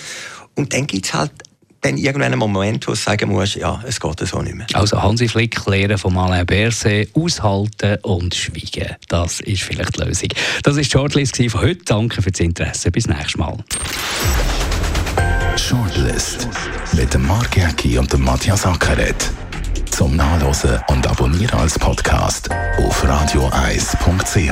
Und 0.55 0.73
dann 0.73 0.87
gibt 0.87 1.05
es 1.05 1.13
halt 1.13 1.31
dann 1.83 1.97
irgendwann 1.97 2.33
einen 2.33 2.39
Moment, 2.39 2.87
wo 2.87 2.91
du 2.91 2.97
sagen 2.97 3.29
musst, 3.29 3.55
ja, 3.55 3.83
es 3.85 3.99
geht 3.99 4.19
so 4.19 4.41
nicht 4.41 4.55
mehr. 4.55 4.65
Also 4.73 5.01
Hansi 5.01 5.27
Flick 5.27 5.65
lehren 5.67 5.97
vom 5.97 6.17
Alain 6.17 6.45
Berset, 6.45 7.09
aushalten 7.13 7.97
und 8.03 8.33
schweigen. 8.33 8.95
Das 9.09 9.41
ist 9.41 9.63
vielleicht 9.63 9.97
die 9.97 10.03
Lösung. 10.03 10.29
Das 10.63 10.75
war 10.75 10.81
die 10.81 10.89
Shortlist 10.89 11.37
von 11.37 11.61
heute. 11.61 11.83
Danke 11.85 12.21
für 12.21 12.31
das 12.31 12.39
Interesse. 12.39 12.89
Bis 12.89 13.07
nächstes 13.07 13.37
Mal. 13.37 13.57
Shortlist 15.57 16.47
mit 16.93 17.13
dem 17.13 17.27
Mark 17.27 17.55
Jäcki 17.55 17.97
und 17.97 18.11
dem 18.11 18.23
Matthias 18.23 18.65
Ackeret. 18.65 19.31
Zum 19.91 20.15
Nachlesen 20.15 20.79
und 20.87 21.05
Abonnieren 21.05 21.59
als 21.59 21.77
Podcast 21.77 22.49
auf 22.77 23.07
radioeis.ch. 23.07 24.51